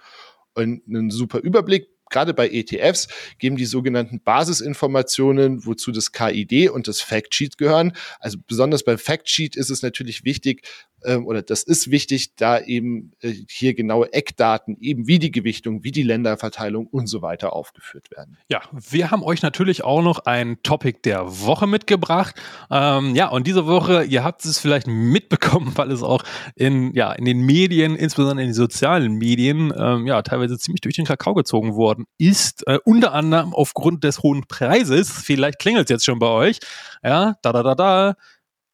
Und 0.54 0.83
einen 0.88 1.11
super 1.11 1.40
Überblick 1.40 1.88
gerade 2.11 2.35
bei 2.35 2.49
ETFs 2.49 3.09
geben 3.39 3.57
die 3.57 3.65
sogenannten 3.65 4.21
Basisinformationen, 4.21 5.67
wozu 5.67 5.93
das 5.93 6.13
KID 6.13 6.71
und 6.71 6.89
das 6.89 7.01
Factsheet 7.01 7.59
gehören. 7.59 7.93
Also 8.21 8.39
besonders 8.47 8.85
beim 8.85 8.99
Factsheet 8.99 9.57
ist 9.57 9.71
es 9.71 9.83
natürlich 9.83 10.25
wichtig, 10.25 10.63
ähm, 11.07 11.27
oder 11.27 11.43
das 11.43 11.63
ist 11.63 11.91
wichtig, 11.91 12.35
da 12.37 12.59
eben 12.59 13.13
äh, 13.21 13.33
hier 13.49 13.75
genaue 13.75 14.13
Eckdaten, 14.13 14.77
eben 14.81 15.07
wie 15.07 15.19
die 15.19 15.31
Gewichtung, 15.31 15.85
wie 15.85 15.93
die 15.93 16.03
Länderverteilung 16.03 16.87
und 16.87 17.07
so 17.07 17.23
weiter 17.23 17.53
aufgeführt 17.53 18.11
werden. 18.11 18.39
Ja, 18.49 18.63
wir 18.73 19.11
haben 19.11 19.23
euch 19.23 19.43
natürlich 19.43 19.85
auch 19.85 20.03
noch 20.03 20.21
ein 20.21 20.63
Topic 20.63 21.01
der 21.05 21.25
Woche 21.43 21.67
mitgebracht. 21.67 22.35
Ähm, 22.71 23.15
ja, 23.15 23.29
und 23.29 23.47
diese 23.47 23.67
Woche, 23.67 24.05
ihr 24.05 24.25
habt 24.25 24.45
es 24.45 24.59
vielleicht 24.59 24.87
mitbekommen, 24.87 25.73
weil 25.76 25.91
es 25.93 26.02
auch 26.02 26.25
in, 26.54 26.93
ja, 26.95 27.13
in 27.13 27.25
den 27.25 27.41
Medien, 27.41 27.95
insbesondere 27.95 28.43
in 28.43 28.49
den 28.49 28.54
sozialen 28.54 29.15
Medien, 29.15 29.73
ähm, 29.76 30.07
ja, 30.07 30.23
teilweise 30.23 30.59
ziemlich 30.59 30.80
durch 30.80 30.97
den 30.97 31.04
Kakao 31.04 31.35
gezogen 31.35 31.76
worden 31.97 32.06
ist. 32.19 32.67
Äh, 32.67 32.78
unter 32.85 33.13
anderem 33.13 33.54
aufgrund 33.54 34.04
des 34.04 34.23
hohen 34.23 34.47
Preises. 34.47 35.11
Vielleicht 35.11 35.59
klingelt 35.59 35.87
es 35.87 35.91
jetzt 35.91 36.04
schon 36.04 36.19
bei 36.19 36.28
euch. 36.28 36.59
Ja, 37.02 37.37
da, 37.43 37.52
da, 37.52 37.63
da, 37.63 37.75
da 37.75 38.15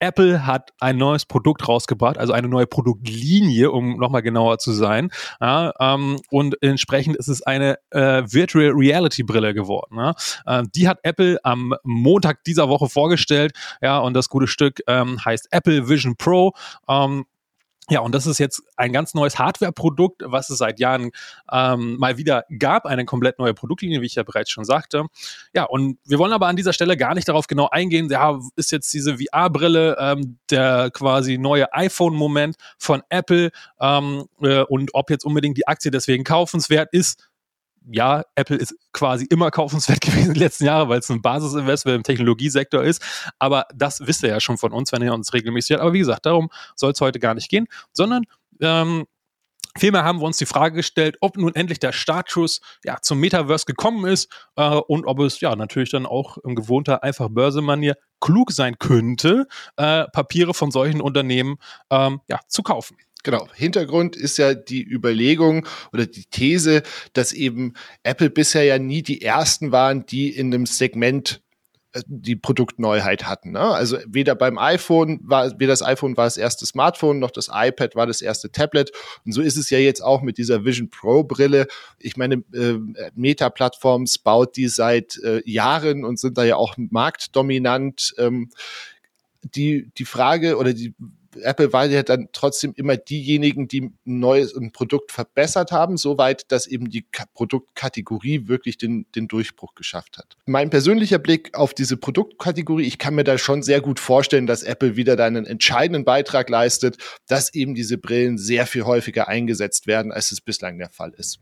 Apple 0.01 0.45
hat 0.45 0.73
ein 0.81 0.97
neues 0.97 1.27
Produkt 1.27 1.69
rausgebracht, 1.69 2.19
also 2.19 2.33
eine 2.33 2.49
neue 2.49 2.67
Produktlinie, 2.67 3.71
um 3.71 3.99
nochmal 3.99 4.23
genauer 4.23 4.59
zu 4.59 4.73
sein. 4.73 5.11
Ja, 5.41 5.73
ähm, 5.79 6.19
und 6.29 6.61
entsprechend 6.61 7.17
ist 7.17 7.29
es 7.29 7.43
eine 7.43 7.79
äh, 7.91 8.25
Virtual 8.27 8.73
Reality 8.75 9.23
Brille 9.23 9.55
geworden. 9.55 9.99
Ja. 9.99 10.15
Äh, 10.45 10.65
die 10.75 10.89
hat 10.89 10.99
Apple 11.05 11.39
am 11.45 11.75
Montag 11.85 12.43
dieser 12.43 12.69
Woche 12.69 12.89
vorgestellt. 12.89 13.53
Ja, 13.81 14.01
und 14.01 14.15
das 14.15 14.29
gute 14.29 14.49
Stück 14.49 14.81
ähm, 14.89 15.25
heißt 15.25 15.47
Apple 15.53 15.89
Vision 15.89 16.17
Pro. 16.17 16.53
Ähm, 16.89 17.25
ja, 17.91 18.01
und 18.01 18.15
das 18.15 18.27
ist 18.27 18.39
jetzt 18.39 18.63
ein 18.77 18.93
ganz 18.93 19.13
neues 19.13 19.39
Hardware-Produkt, 19.41 20.23
was 20.25 20.51
es 20.51 20.59
seit 20.59 20.79
Jahren 20.79 21.11
ähm, 21.51 21.97
mal 21.99 22.17
wieder 22.17 22.45
gab, 22.59 22.87
eine 22.87 23.05
komplett 23.05 23.41
neue 23.41 23.55
Produktlinie, 23.55 24.01
wie 24.01 24.07
ich 24.07 24.15
ja 24.15 24.23
bereits 24.23 24.51
schon 24.51 24.65
sagte. 24.65 25.07
Ja, 25.53 25.65
und 25.65 25.99
wir 26.05 26.19
wollen 26.19 26.33
aber 26.33 26.47
an 26.47 26.55
dieser 26.55 26.73
Stelle 26.73 26.97
gar 26.97 27.15
nicht 27.15 27.29
darauf 27.29 27.49
genau 27.49 27.69
eingehen, 27.71 28.09
ja, 28.09 28.39
ist 28.55 28.71
jetzt 28.71 28.95
diese 28.95 29.19
VR-Brille 29.19 29.97
ähm, 29.99 30.39
der 30.49 30.91
quasi 30.93 31.39
neue 31.39 31.73
iPhone-Moment 31.75 32.55
von 32.79 33.03
Apple 33.09 33.51
ähm, 33.81 34.27
äh, 34.41 34.63
und 34.63 34.95
ob 34.95 35.11
jetzt 35.11 35.25
unbedingt 35.25 35.59
die 35.59 35.67
Aktie 35.67 35.91
deswegen 35.91 36.23
kaufenswert 36.23 36.91
ist 36.93 37.32
ja, 37.91 38.23
Apple 38.35 38.57
ist 38.57 38.75
quasi 38.93 39.27
immer 39.27 39.51
kaufenswert 39.51 40.01
gewesen 40.03 40.29
in 40.29 40.35
den 40.35 40.43
letzten 40.43 40.65
Jahren, 40.65 40.89
weil 40.89 41.01
es 41.01 41.11
ein 41.11 41.23
Basisinvestment 41.23 41.97
im 41.97 42.03
Technologiesektor 42.03 42.83
ist. 42.83 43.03
Aber 43.39 43.67
das 43.75 44.07
wisst 44.07 44.23
ihr 44.23 44.29
ja 44.29 44.41
schon 44.41 44.59
von 44.59 44.73
uns, 44.73 44.93
wenn 44.93 45.03
ihr 45.03 45.15
uns 45.15 45.33
regelmäßig 45.33 45.71
hört. 45.71 45.83
Aber 45.83 45.93
wie 45.93 46.01
gesagt, 46.01 46.27
darum 46.27 46.51
soll 46.77 46.93
es 46.93 47.01
heute 47.01 47.19
gar 47.19 47.35
nicht 47.35 47.49
gehen, 47.49 47.67
sondern 47.93 48.25
ähm, 48.61 49.07
Vielmehr 49.79 50.05
haben 50.05 50.21
wir 50.21 50.27
uns 50.27 50.37
die 50.37 50.45
Frage 50.45 50.77
gestellt, 50.77 51.17
ob 51.23 51.39
nun 51.39 51.55
endlich 51.55 51.79
der 51.79 51.93
Startschuss 51.93 52.61
ja, 52.85 52.99
zum 53.01 53.19
Metaverse 53.21 53.65
gekommen 53.65 54.05
ist 54.05 54.31
äh, 54.57 54.69
und 54.69 55.07
ob 55.07 55.21
es 55.21 55.41
ja 55.41 55.57
natürlich 55.57 55.91
dann 55.91 56.05
auch 56.05 56.37
in 56.45 56.55
gewohnter 56.55 57.03
einfach 57.03 57.31
Börsemanier 57.31 57.97
klug 58.21 58.53
sein 58.53 58.79
könnte, 58.79 59.47
äh, 59.77 60.05
Papiere 60.09 60.53
von 60.53 60.71
solchen 60.71 61.01
Unternehmen 61.01 61.57
ähm, 61.91 62.21
ja, 62.29 62.41
zu 62.49 62.63
kaufen. 62.63 62.99
Genau. 63.23 63.47
Hintergrund 63.55 64.17
ist 64.17 64.39
ja 64.39 64.55
die 64.55 64.83
Überlegung 64.83 65.67
oder 65.93 66.07
die 66.07 66.25
These, 66.25 66.83
dass 67.13 67.33
eben 67.33 67.75
Apple 68.03 68.31
bisher 68.31 68.65
ja 68.65 68.79
nie 68.79 69.03
die 69.03 69.23
ersten 69.23 69.71
waren, 69.71 70.07
die 70.07 70.31
in 70.31 70.53
einem 70.53 70.67
Segment 70.67 71.41
äh, 71.93 72.03
die 72.07 72.35
Produktneuheit 72.35 73.25
hatten. 73.25 73.53
Ne? 73.53 73.61
Also 73.61 73.99
weder 74.07 74.35
beim 74.35 74.59
iPhone 74.59 75.21
war, 75.23 75.53
weder 75.61 75.73
das 75.73 75.83
iPhone 75.83 76.17
war 76.17 76.25
das 76.25 76.37
erste 76.37 76.67
Smartphone, 76.67 77.21
noch 77.21 77.31
das 77.31 77.49
iPad 77.53 77.95
war 77.95 78.09
das 78.09 78.23
erste 78.23 78.51
Tablet. 78.51 78.91
Und 79.25 79.33
so 79.33 79.41
ist 79.41 79.57
es 79.57 79.71
ja 79.71 79.79
jetzt 79.79 80.03
auch 80.03 80.23
mit 80.23 80.37
dieser 80.37 80.65
Vision 80.65 80.91
Pro 80.91 81.23
Brille. 81.23 81.69
Ich 82.01 82.17
meine, 82.17 82.43
äh, 82.53 82.75
Meta 83.15 83.51
Plattforms 83.51 84.19
baut 84.19 84.57
die 84.57 84.67
seit 84.67 85.17
äh, 85.19 85.49
Jahren 85.49 86.05
und 86.05 86.19
sind 86.19 86.37
da 86.37 86.43
ja 86.43 86.57
auch 86.57 86.75
marktdominant. 86.77 88.15
Ähm, 88.19 88.51
die, 89.43 89.91
die 89.99 90.05
Frage 90.05 90.57
oder 90.57 90.73
die 90.73 90.95
Apple 91.37 91.73
war 91.73 91.87
ja 91.87 92.03
dann 92.03 92.29
trotzdem 92.33 92.73
immer 92.77 92.97
diejenigen, 92.97 93.69
die 93.69 93.83
ein 93.83 93.99
neues 94.05 94.55
ein 94.55 94.73
Produkt 94.73 95.13
verbessert 95.13 95.73
haben, 95.73 95.97
soweit, 95.97 96.51
dass 96.51 96.67
eben 96.67 96.91
die 96.91 97.03
K 97.03 97.25
Produktkategorie 97.35 98.49
wirklich 98.49 98.79
den, 98.79 99.07
den 99.15 99.29
Durchbruch 99.29 99.75
geschafft 99.75 100.19
hat. 100.19 100.37
Mein 100.47 100.71
persönlicher 100.71 101.19
Blick 101.19 101.57
auf 101.57 101.75
diese 101.75 101.97
Produktkategorie, 101.97 102.85
ich 102.85 102.99
kann 102.99 103.15
mir 103.15 103.25
da 103.25 103.39
schon 103.39 103.63
sehr 103.63 103.81
gut 103.81 104.01
vorstellen, 104.01 104.47
dass 104.47 104.63
Apple 104.63 104.97
wieder 104.97 105.17
da 105.17 105.27
einen 105.27 105.47
entscheidenden 105.47 106.05
Beitrag 106.05 106.49
leistet, 106.49 106.97
dass 107.27 107.55
eben 107.55 107.75
diese 107.75 107.99
Brillen 107.99 108.39
sehr 108.39 108.67
viel 108.67 108.85
häufiger 108.85 109.29
eingesetzt 109.29 109.87
werden, 109.87 110.13
als 110.13 110.33
es 110.33 110.41
bislang 110.41 110.79
der 110.79 110.91
Fall 110.91 111.13
ist. 111.17 111.41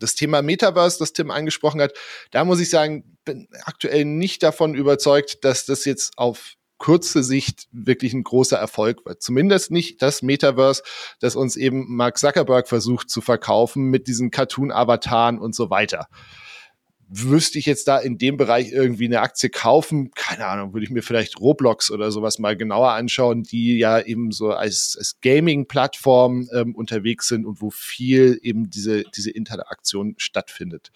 Das 0.00 0.14
Thema 0.14 0.42
Metaverse, 0.42 0.98
das 0.98 1.12
Tim 1.12 1.30
angesprochen 1.30 1.80
hat, 1.80 1.94
da 2.30 2.44
muss 2.44 2.60
ich 2.60 2.70
sagen, 2.70 3.16
bin 3.24 3.48
aktuell 3.64 4.04
nicht 4.04 4.42
davon 4.42 4.74
überzeugt, 4.74 5.44
dass 5.44 5.64
das 5.64 5.84
jetzt 5.84 6.18
auf 6.18 6.56
kurze 6.78 7.22
Sicht 7.22 7.68
wirklich 7.72 8.12
ein 8.12 8.24
großer 8.24 8.58
Erfolg 8.58 9.04
wird. 9.06 9.22
Zumindest 9.22 9.70
nicht 9.70 10.02
das 10.02 10.22
Metaverse, 10.22 10.82
das 11.20 11.36
uns 11.36 11.56
eben 11.56 11.96
Mark 11.96 12.18
Zuckerberg 12.18 12.68
versucht 12.68 13.10
zu 13.10 13.20
verkaufen 13.20 13.84
mit 13.84 14.08
diesen 14.08 14.30
Cartoon-Avataren 14.30 15.38
und 15.38 15.54
so 15.54 15.70
weiter. 15.70 16.08
wüsste 17.08 17.58
ich 17.58 17.66
jetzt 17.66 17.86
da 17.86 17.98
in 17.98 18.18
dem 18.18 18.36
Bereich 18.36 18.72
irgendwie 18.72 19.04
eine 19.04 19.20
Aktie 19.20 19.48
kaufen, 19.48 20.10
keine 20.14 20.46
Ahnung, 20.46 20.72
würde 20.72 20.84
ich 20.84 20.90
mir 20.90 21.02
vielleicht 21.02 21.38
Roblox 21.38 21.90
oder 21.90 22.10
sowas 22.10 22.38
mal 22.38 22.56
genauer 22.56 22.90
anschauen, 22.90 23.44
die 23.44 23.78
ja 23.78 24.00
eben 24.00 24.32
so 24.32 24.50
als, 24.50 24.96
als 24.98 25.18
Gaming-Plattform 25.22 26.48
ähm, 26.52 26.74
unterwegs 26.74 27.28
sind 27.28 27.46
und 27.46 27.60
wo 27.60 27.70
viel 27.70 28.40
eben 28.42 28.70
diese, 28.70 29.04
diese 29.16 29.30
Interaktion 29.30 30.14
stattfindet. 30.18 30.90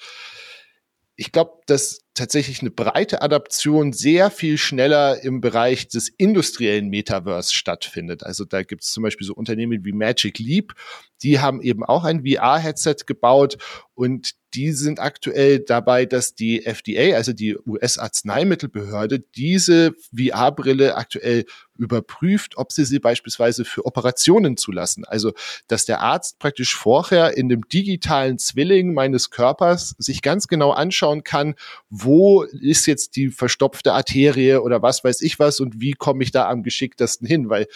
Ich 1.15 1.33
glaube, 1.33 1.61
dass 1.67 2.01
tatsächlich 2.21 2.61
eine 2.61 2.71
breite 2.71 3.23
Adaption 3.23 3.95
sehr 3.95 4.31
viel 4.31 4.59
schneller 4.59 5.23
im 5.25 5.41
Bereich 5.41 5.89
des 5.89 6.11
industriellen 6.11 6.89
Metaverse 6.89 7.55
stattfindet. 7.55 8.25
Also 8.25 8.45
da 8.45 8.63
gibt 8.63 8.83
es 8.85 8.93
zum 8.93 9.03
Beispiel 9.03 9.27
so 9.27 9.35
Unternehmen 9.35 9.85
wie 9.85 9.93
Magic 9.93 10.39
Leap, 10.39 10.75
die 11.23 11.41
haben 11.41 11.61
eben 11.61 11.85
auch 11.85 12.05
ein 12.05 12.25
VR-Headset 12.25 12.97
gebaut 13.07 13.59
und 13.95 14.35
die 14.55 14.73
sind 14.73 14.99
aktuell 14.99 15.61
dabei, 15.61 16.07
dass 16.07 16.35
die 16.35 16.65
FDA, 16.65 17.15
also 17.15 17.33
die 17.33 17.57
US-Arzneimittelbehörde, 17.67 19.21
diese 19.37 19.95
VR-Brille 20.17 20.97
aktuell 20.97 21.45
überprüft, 21.77 22.57
ob 22.57 22.73
sie 22.73 22.85
sie 22.85 22.99
beispielsweise 22.99 23.65
für 23.65 23.87
Operationen 23.87 24.57
zulassen. 24.57 25.05
Also, 25.05 25.33
dass 25.69 25.85
der 25.85 26.01
Arzt 26.01 26.39
praktisch 26.39 26.75
vorher 26.75 27.37
in 27.37 27.49
dem 27.49 27.69
digitalen 27.69 28.39
Zwilling 28.39 28.93
meines 28.93 29.31
Körpers 29.31 29.95
sich 29.99 30.21
ganz 30.21 30.49
genau 30.49 30.73
anschauen 30.73 31.23
kann, 31.23 31.55
wo 31.89 32.10
ist 32.45 32.87
jetzt 32.87 33.17
die 33.17 33.29
verstopfte 33.29 33.93
Arterie 33.93 34.57
oder 34.57 34.83
was 34.83 35.05
weiß 35.05 35.23
ich 35.23 35.39
was 35.39 35.61
und 35.61 35.81
wie 35.81 35.93
komme 35.93 36.23
ich 36.23 36.31
da 36.31 36.49
am 36.49 36.63
geschicktesten 36.63 37.27
hin, 37.27 37.49
weil 37.49 37.67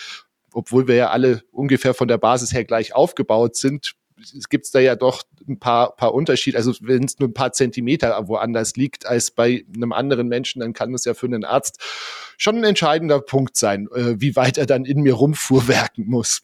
obwohl 0.53 0.87
wir 0.89 0.95
ja 0.95 1.11
alle 1.11 1.43
ungefähr 1.51 1.95
von 1.95 2.09
der 2.09 2.19
Basis 2.19 2.53
her 2.53 2.65
gleich 2.65 2.95
aufgebaut 2.95 3.57
sind, 3.57 3.95
es 4.17 4.49
gibt 4.49 4.73
da 4.75 4.79
ja 4.79 4.97
doch 4.97 5.23
ein 5.49 5.59
paar, 5.59 5.97
paar 5.97 6.15
Unterschiede. 6.15 6.57
Also 6.57 6.73
wenn 6.81 7.05
es 7.05 7.19
nur 7.19 7.29
ein 7.29 7.35
paar 7.35 7.53
Zentimeter 7.53 8.29
woanders 8.29 8.77
liegt 8.77 9.07
als 9.07 9.31
bei 9.31 9.65
einem 9.75 9.93
anderen 9.93 10.29
Menschen, 10.29 10.61
dann 10.61 10.73
kann 10.73 10.93
das 10.93 11.05
ja 11.05 11.15
für 11.15 11.27
einen 11.27 11.45
Arzt 11.45 11.79
schon 12.39 12.57
ein 12.57 12.65
entscheidender 12.65 13.21
Punkt 13.21 13.57
sein, 13.57 13.89
äh, 13.95 14.15
wie 14.21 14.37
weit 14.37 14.59
er 14.59 14.67
dann 14.67 14.85
in 14.85 15.03
mir 15.03 15.15
rumfuhrwerken 15.15 16.07
muss. 16.07 16.43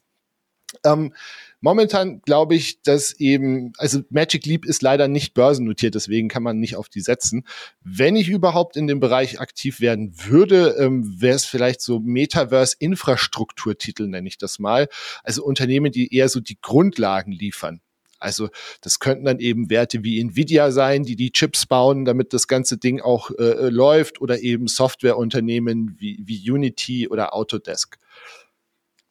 Ähm, 0.85 1.13
Momentan 1.61 2.21
glaube 2.21 2.55
ich, 2.55 2.81
dass 2.81 3.13
eben, 3.19 3.71
also 3.77 4.01
Magic 4.09 4.47
Leap 4.47 4.65
ist 4.65 4.81
leider 4.81 5.07
nicht 5.07 5.35
börsennotiert, 5.35 5.93
deswegen 5.93 6.27
kann 6.27 6.41
man 6.41 6.59
nicht 6.59 6.75
auf 6.75 6.89
die 6.89 7.01
setzen. 7.01 7.45
Wenn 7.83 8.15
ich 8.15 8.29
überhaupt 8.29 8.75
in 8.75 8.87
dem 8.87 8.99
Bereich 8.99 9.39
aktiv 9.39 9.79
werden 9.79 10.11
würde, 10.25 10.75
ähm, 10.79 11.21
wäre 11.21 11.35
es 11.35 11.45
vielleicht 11.45 11.81
so 11.81 11.99
Metaverse-Infrastrukturtitel, 11.99 14.07
nenne 14.07 14.27
ich 14.27 14.39
das 14.39 14.57
mal. 14.57 14.87
Also 15.23 15.43
Unternehmen, 15.43 15.91
die 15.91 16.13
eher 16.13 16.29
so 16.29 16.39
die 16.39 16.57
Grundlagen 16.59 17.31
liefern. 17.31 17.81
Also 18.21 18.49
das 18.81 18.99
könnten 18.99 19.25
dann 19.25 19.39
eben 19.39 19.69
Werte 19.69 20.03
wie 20.03 20.19
Nvidia 20.19 20.71
sein, 20.71 21.03
die 21.03 21.15
die 21.15 21.31
Chips 21.31 21.65
bauen, 21.65 22.05
damit 22.05 22.33
das 22.33 22.47
ganze 22.47 22.77
Ding 22.77 23.01
auch 23.01 23.31
äh, 23.31 23.43
äh 23.43 23.69
läuft, 23.69 24.21
oder 24.21 24.41
eben 24.41 24.67
Softwareunternehmen 24.67 25.95
wie, 25.97 26.21
wie 26.23 26.51
Unity 26.51 27.07
oder 27.07 27.33
Autodesk. 27.33 27.97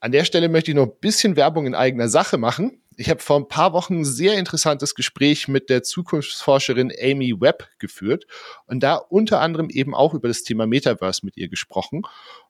An 0.00 0.12
der 0.12 0.24
Stelle 0.24 0.48
möchte 0.48 0.70
ich 0.70 0.74
noch 0.74 0.86
ein 0.86 0.98
bisschen 1.00 1.36
Werbung 1.36 1.66
in 1.66 1.74
eigener 1.74 2.08
Sache 2.08 2.38
machen. 2.38 2.80
Ich 2.96 3.08
habe 3.08 3.20
vor 3.20 3.36
ein 3.36 3.48
paar 3.48 3.72
Wochen 3.74 4.00
ein 4.00 4.04
sehr 4.04 4.38
interessantes 4.38 4.94
Gespräch 4.94 5.46
mit 5.46 5.70
der 5.70 5.82
Zukunftsforscherin 5.82 6.92
Amy 7.02 7.38
Webb 7.38 7.68
geführt 7.78 8.26
und 8.66 8.82
da 8.82 8.96
unter 8.96 9.40
anderem 9.40 9.70
eben 9.70 9.94
auch 9.94 10.12
über 10.12 10.28
das 10.28 10.42
Thema 10.42 10.66
Metaverse 10.66 11.24
mit 11.24 11.36
ihr 11.36 11.48
gesprochen. 11.48 12.02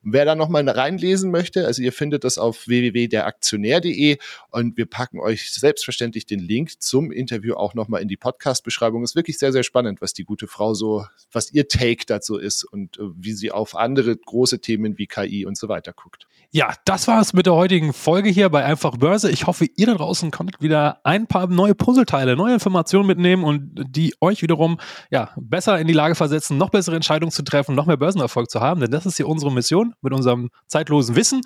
Und 0.02 0.12
wer 0.12 0.24
da 0.24 0.34
nochmal 0.34 0.68
reinlesen 0.68 1.30
möchte, 1.30 1.66
also 1.66 1.82
ihr 1.82 1.92
findet 1.92 2.24
das 2.24 2.38
auf 2.38 2.66
www.deraktionär.de 2.68 4.18
und 4.50 4.76
wir 4.76 4.86
packen 4.86 5.20
euch 5.20 5.52
selbstverständlich 5.52 6.26
den 6.26 6.40
Link 6.40 6.80
zum 6.80 7.12
Interview 7.12 7.54
auch 7.54 7.74
nochmal 7.74 8.02
in 8.02 8.08
die 8.08 8.16
Podcast-Beschreibung. 8.16 9.04
Ist 9.04 9.16
wirklich 9.16 9.38
sehr, 9.38 9.52
sehr 9.52 9.64
spannend, 9.64 10.00
was 10.00 10.14
die 10.14 10.24
gute 10.24 10.46
Frau 10.46 10.74
so, 10.74 11.04
was 11.32 11.52
ihr 11.52 11.68
Take 11.68 12.06
dazu 12.06 12.38
ist 12.38 12.64
und 12.64 12.98
äh, 12.98 13.02
wie 13.14 13.32
sie 13.32 13.50
auf 13.50 13.76
andere 13.76 14.16
große 14.16 14.60
Themen 14.60 14.98
wie 14.98 15.06
KI 15.06 15.46
und 15.46 15.56
so 15.56 15.68
weiter 15.68 15.92
guckt. 15.92 16.26
Ja, 16.52 16.74
das 16.84 17.06
war 17.06 17.20
es 17.20 17.32
mit 17.32 17.46
der 17.46 17.54
heutigen 17.54 17.92
Folge 17.92 18.28
hier 18.28 18.48
bei 18.48 18.64
Einfach 18.64 18.96
Börse. 18.96 19.30
Ich 19.30 19.46
hoffe, 19.46 19.66
ihr 19.76 19.86
da 19.86 19.94
draußen 19.94 20.32
konntet 20.32 20.60
wieder 20.60 20.98
ein 21.04 21.28
paar 21.28 21.46
neue 21.46 21.76
Puzzleteile, 21.76 22.34
neue 22.34 22.54
Informationen 22.54 23.06
mitnehmen 23.06 23.44
und 23.44 23.70
die 23.88 24.14
euch 24.20 24.42
wiederum 24.42 24.80
ja, 25.12 25.30
besser 25.36 25.78
in 25.78 25.86
die 25.86 25.92
Lage 25.92 26.16
versetzen, 26.16 26.58
noch 26.58 26.70
bessere 26.70 26.96
Entscheidungen 26.96 27.30
zu 27.30 27.44
treffen, 27.44 27.76
noch 27.76 27.86
mehr 27.86 27.96
Börsenerfolg 27.96 28.50
zu 28.50 28.60
haben. 28.60 28.80
Denn 28.80 28.90
das 28.90 29.06
ist 29.06 29.16
hier 29.16 29.28
unsere 29.28 29.52
Mission 29.52 29.94
mit 30.02 30.12
unserem 30.12 30.50
zeitlosen 30.66 31.14
Wissen. 31.14 31.40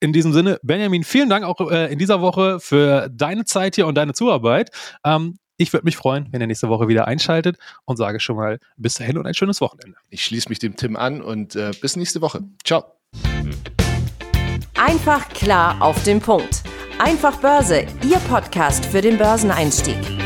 In 0.00 0.12
diesem 0.12 0.32
Sinne, 0.32 0.58
Benjamin, 0.64 1.04
vielen 1.04 1.28
Dank 1.28 1.44
auch 1.44 1.70
äh, 1.70 1.92
in 1.92 1.98
dieser 2.00 2.20
Woche 2.20 2.58
für 2.58 3.08
deine 3.10 3.44
Zeit 3.44 3.76
hier 3.76 3.86
und 3.86 3.94
deine 3.94 4.12
Zuarbeit. 4.12 4.70
Ähm, 5.04 5.38
ich 5.56 5.72
würde 5.72 5.84
mich 5.84 5.96
freuen, 5.96 6.26
wenn 6.32 6.40
ihr 6.40 6.48
nächste 6.48 6.68
Woche 6.68 6.88
wieder 6.88 7.06
einschaltet 7.06 7.58
und 7.84 7.96
sage 7.96 8.18
schon 8.18 8.34
mal 8.34 8.58
bis 8.76 8.94
dahin 8.94 9.18
und 9.18 9.26
ein 9.26 9.34
schönes 9.34 9.60
Wochenende. 9.60 9.96
Ich 10.10 10.24
schließe 10.24 10.48
mich 10.48 10.58
dem 10.58 10.74
Tim 10.74 10.96
an 10.96 11.22
und 11.22 11.54
äh, 11.54 11.70
bis 11.80 11.94
nächste 11.94 12.20
Woche. 12.20 12.42
Ciao. 12.64 12.96
Einfach 14.78 15.28
klar 15.30 15.76
auf 15.80 16.00
den 16.04 16.20
Punkt. 16.20 16.62
Einfach 17.00 17.36
Börse, 17.40 17.84
Ihr 18.08 18.18
Podcast 18.28 18.86
für 18.86 19.00
den 19.00 19.18
Börseneinstieg. 19.18 20.17